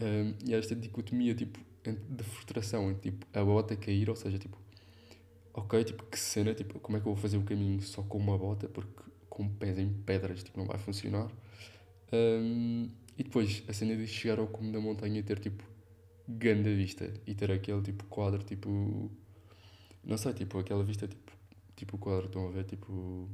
Um, 0.00 0.04
eh, 0.04 0.34
e 0.46 0.54
esta 0.54 0.74
dicotomia 0.74 1.34
tipo 1.34 1.58
de 1.84 2.22
frustração 2.22 2.90
entre 2.90 3.10
tipo 3.10 3.26
a 3.36 3.44
bota 3.44 3.74
cair 3.74 4.08
ou 4.08 4.14
seja 4.14 4.38
tipo 4.38 4.56
ok 5.52 5.82
tipo 5.82 6.04
que 6.04 6.16
cena 6.16 6.54
tipo 6.54 6.78
como 6.78 6.96
é 6.96 7.00
que 7.00 7.08
eu 7.08 7.12
vou 7.12 7.20
fazer 7.20 7.36
o 7.38 7.42
caminho 7.42 7.82
só 7.82 8.02
com 8.02 8.18
uma 8.18 8.38
bota? 8.38 8.68
Porque 8.68 9.02
com 9.32 9.48
pés 9.48 9.78
em 9.78 9.90
pedras, 9.90 10.42
tipo, 10.42 10.58
não 10.58 10.66
vai 10.66 10.76
funcionar. 10.76 11.26
Um, 12.12 12.90
e 13.16 13.22
depois 13.24 13.62
a 13.66 13.72
cena 13.72 13.96
de 13.96 14.06
chegar 14.06 14.38
ao 14.38 14.46
cume 14.46 14.70
da 14.70 14.78
montanha 14.78 15.20
e 15.20 15.22
ter 15.22 15.38
tipo 15.38 15.64
grande 16.28 16.74
vista 16.74 17.10
e 17.26 17.34
ter 17.34 17.50
aquele 17.50 17.80
tipo 17.80 18.04
quadro, 18.04 18.42
tipo. 18.42 19.10
Não 20.04 20.18
sei, 20.18 20.34
tipo 20.34 20.58
aquela 20.58 20.84
vista, 20.84 21.08
tipo, 21.08 21.32
tipo 21.74 21.96
quadro, 21.96 22.26
estão 22.26 22.46
a 22.46 22.50
ver, 22.50 22.64
tipo. 22.64 23.26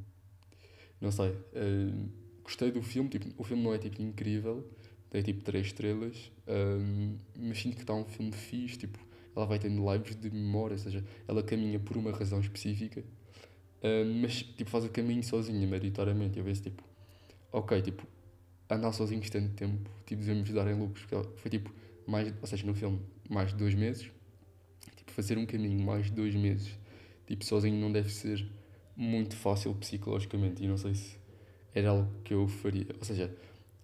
Não 1.01 1.11
sei. 1.11 1.35
Um, 1.57 2.09
gostei 2.45 2.71
do 2.71 2.81
filme, 2.81 3.09
tipo, 3.11 3.27
o 3.37 3.45
filme 3.45 3.65
não 3.65 3.75
é 3.75 3.79
tipo 3.79 4.01
incrível, 4.01 4.71
tem 5.11 5.21
tipo 5.21 5.43
3 5.43 5.67
estrelas, 5.67 6.31
um, 6.47 7.19
mas 7.37 7.59
sinto 7.59 7.75
que 7.75 7.83
está 7.83 7.95
um 7.95 8.05
filme 8.05 8.31
fixe, 8.31 8.79
tipo, 8.79 8.99
ela 9.35 9.47
vai 9.47 9.59
tendo 9.59 9.85
lives 9.93 10.15
de 10.15 10.31
memória, 10.31 10.75
ou 10.75 10.79
seja, 10.79 11.05
ela 11.27 11.43
caminha 11.43 11.81
por 11.81 11.97
uma 11.97 12.13
razão 12.13 12.41
específica 12.41 13.05
Uh, 13.79 14.05
mas 14.21 14.43
tipo 14.43 14.69
faz 14.69 14.85
o 14.85 14.89
caminho 14.89 15.23
sozinha, 15.23 15.67
maioritariamente. 15.67 16.39
Eu 16.39 16.45
vejo 16.45 16.63
tipo, 16.63 16.83
ok, 17.53 17.81
tipo, 17.83 18.07
andar 18.71 18.93
sozinho 18.93 19.23
tanto 19.31 19.55
tempo, 19.55 19.91
tipo, 20.07 20.21
devemos 20.21 20.51
dar 20.51 20.67
em 20.69 20.79
lucros, 20.79 21.05
porque 21.07 21.39
foi 21.39 21.51
tipo, 21.51 21.73
mais, 22.07 22.33
ou 22.41 22.47
seja, 22.47 22.67
no 22.67 22.75
filme, 22.75 23.01
mais 23.29 23.51
de 23.51 23.57
dois 23.57 23.75
meses, 23.75 24.11
tipo, 24.97 25.11
fazer 25.13 25.39
um 25.39 25.47
caminho 25.47 25.85
mais 25.85 26.07
de 26.07 26.13
dois 26.13 26.35
meses, 26.35 26.79
tipo, 27.27 27.45
sozinho 27.45 27.81
não 27.81 27.91
deve 27.91 28.11
ser 28.11 28.47
muito 28.97 29.37
fácil 29.37 29.75
psicologicamente, 29.75 30.63
e 30.63 30.69
não 30.69 30.77
sei 30.77 30.95
se 30.95 31.17
era 31.75 31.91
algo 31.91 32.13
que 32.23 32.35
eu 32.35 32.47
faria, 32.49 32.87
ou 32.99 33.05
seja, 33.05 33.35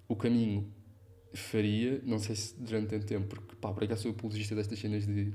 o 0.08 0.16
caminho 0.16 0.70
faria, 1.32 2.00
não 2.04 2.18
sei 2.18 2.36
se 2.36 2.54
durante 2.60 2.88
tanto 2.88 3.06
tempo, 3.06 3.26
porque 3.26 3.56
pá, 3.56 3.72
por 3.72 3.84
acaso 3.84 4.02
sou 4.02 4.10
apologista 4.10 4.54
destas 4.54 4.78
cenas 4.78 5.06
de 5.06 5.32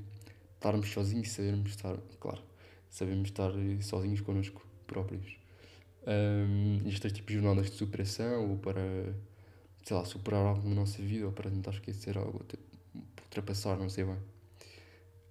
estarmos 0.56 0.90
sozinhos, 0.90 1.32
sabermos 1.32 1.72
estar, 1.72 1.98
claro, 2.20 2.42
sabemos 2.90 3.30
estar 3.30 3.52
sozinhos 3.82 4.22
connosco 4.22 4.66
próprios. 4.88 5.38
Um, 6.08 6.88
estas 6.88 7.12
tipo 7.12 7.28
de 7.28 7.36
jornadas 7.36 7.70
de 7.70 7.76
superação 7.78 8.50
ou 8.50 8.58
para, 8.58 8.82
sei 9.84 9.96
lá, 9.96 10.06
superar 10.06 10.46
algo 10.46 10.68
na 10.68 10.76
nossa 10.76 11.02
vida 11.02 11.26
ou 11.26 11.32
para 11.32 11.50
tentar 11.50 11.72
esquecer 11.72 12.18
algo, 12.18 12.44
ultrapassar, 13.24 13.78
não 13.78 13.90
sei 13.90 14.06
bem. 14.06 14.18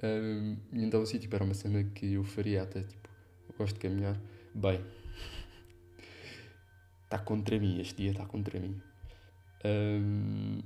Um, 0.03 0.57
então 0.73 1.03
assim, 1.03 1.19
tipo, 1.19 1.35
era 1.35 1.45
uma 1.45 1.55
cena 1.55 1.83
que 1.83 2.15
eu 2.15 2.25
faria 2.25 2.63
até, 2.63 2.83
tipo, 2.83 3.09
eu 3.49 3.55
gosto 3.59 3.75
de 3.75 3.81
caminhar. 3.81 4.17
Bem, 4.55 4.81
está 7.05 7.19
contra 7.25 7.59
mim, 7.59 7.81
este 7.81 8.03
dia 8.03 8.13
está 8.13 8.25
contra 8.25 8.61
mim. 8.61 8.81
Um, 9.65 10.61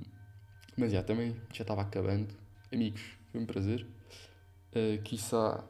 mas 0.77 0.91
já, 0.91 1.01
também 1.01 1.35
já 1.51 1.63
estava 1.63 1.81
acabando. 1.81 2.27
Amigos, 2.71 3.01
foi 3.31 3.41
um 3.41 3.45
prazer. 3.45 3.85
Uh, 4.75 5.01
quiçá, 5.03 5.63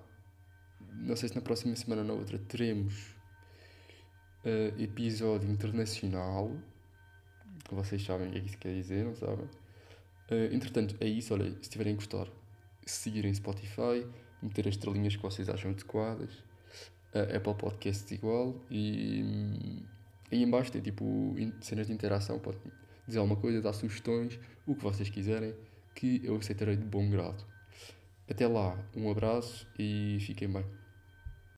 não 0.95 1.15
sei 1.15 1.29
se 1.29 1.35
na 1.35 1.41
próxima 1.41 1.75
semana 1.75 2.01
ou 2.01 2.07
na 2.07 2.13
outra, 2.13 2.37
teremos 2.37 3.13
uh, 4.43 4.81
episódio 4.81 5.49
internacional. 5.49 6.51
Vocês 7.71 8.03
sabem 8.03 8.27
o 8.27 8.31
que 8.31 8.37
é 8.37 8.41
que 8.41 8.47
isso 8.47 8.57
quer 8.57 8.73
dizer, 8.73 9.05
não 9.05 9.15
sabem? 9.15 9.45
Uh, 10.29 10.53
entretanto, 10.53 10.95
é 10.99 11.07
isso. 11.07 11.33
Olha, 11.33 11.51
se 11.61 11.69
tiverem 11.69 11.93
a 11.93 11.95
gostar, 11.95 12.27
seguirem 12.85 13.33
Spotify, 13.33 14.05
meter 14.41 14.67
as 14.67 14.75
estrelinhas 14.75 15.15
que 15.15 15.21
vocês 15.21 15.49
acham 15.49 15.71
adequadas. 15.71 16.33
Uh, 17.13 17.35
Apple 17.35 17.55
Podcasts 17.55 18.11
igual. 18.11 18.55
E 18.69 19.83
aí 20.31 20.43
embaixo 20.43 20.71
tem 20.71 20.81
tipo 20.81 21.35
cenas 21.61 21.87
de 21.87 21.93
interação. 21.93 22.39
Podem 22.39 22.59
dizer 23.07 23.19
alguma 23.19 23.39
coisa, 23.39 23.61
dar 23.61 23.73
sugestões, 23.73 24.39
o 24.65 24.75
que 24.75 24.83
vocês 24.83 25.09
quiserem, 25.09 25.53
que 25.95 26.21
eu 26.23 26.35
aceitarei 26.35 26.75
de 26.75 26.85
bom 26.85 27.09
grado. 27.09 27.43
Até 28.29 28.47
lá, 28.47 28.77
um 28.95 29.11
abraço 29.11 29.67
e 29.77 30.17
fiquem 30.21 30.49
bem. 30.49 30.82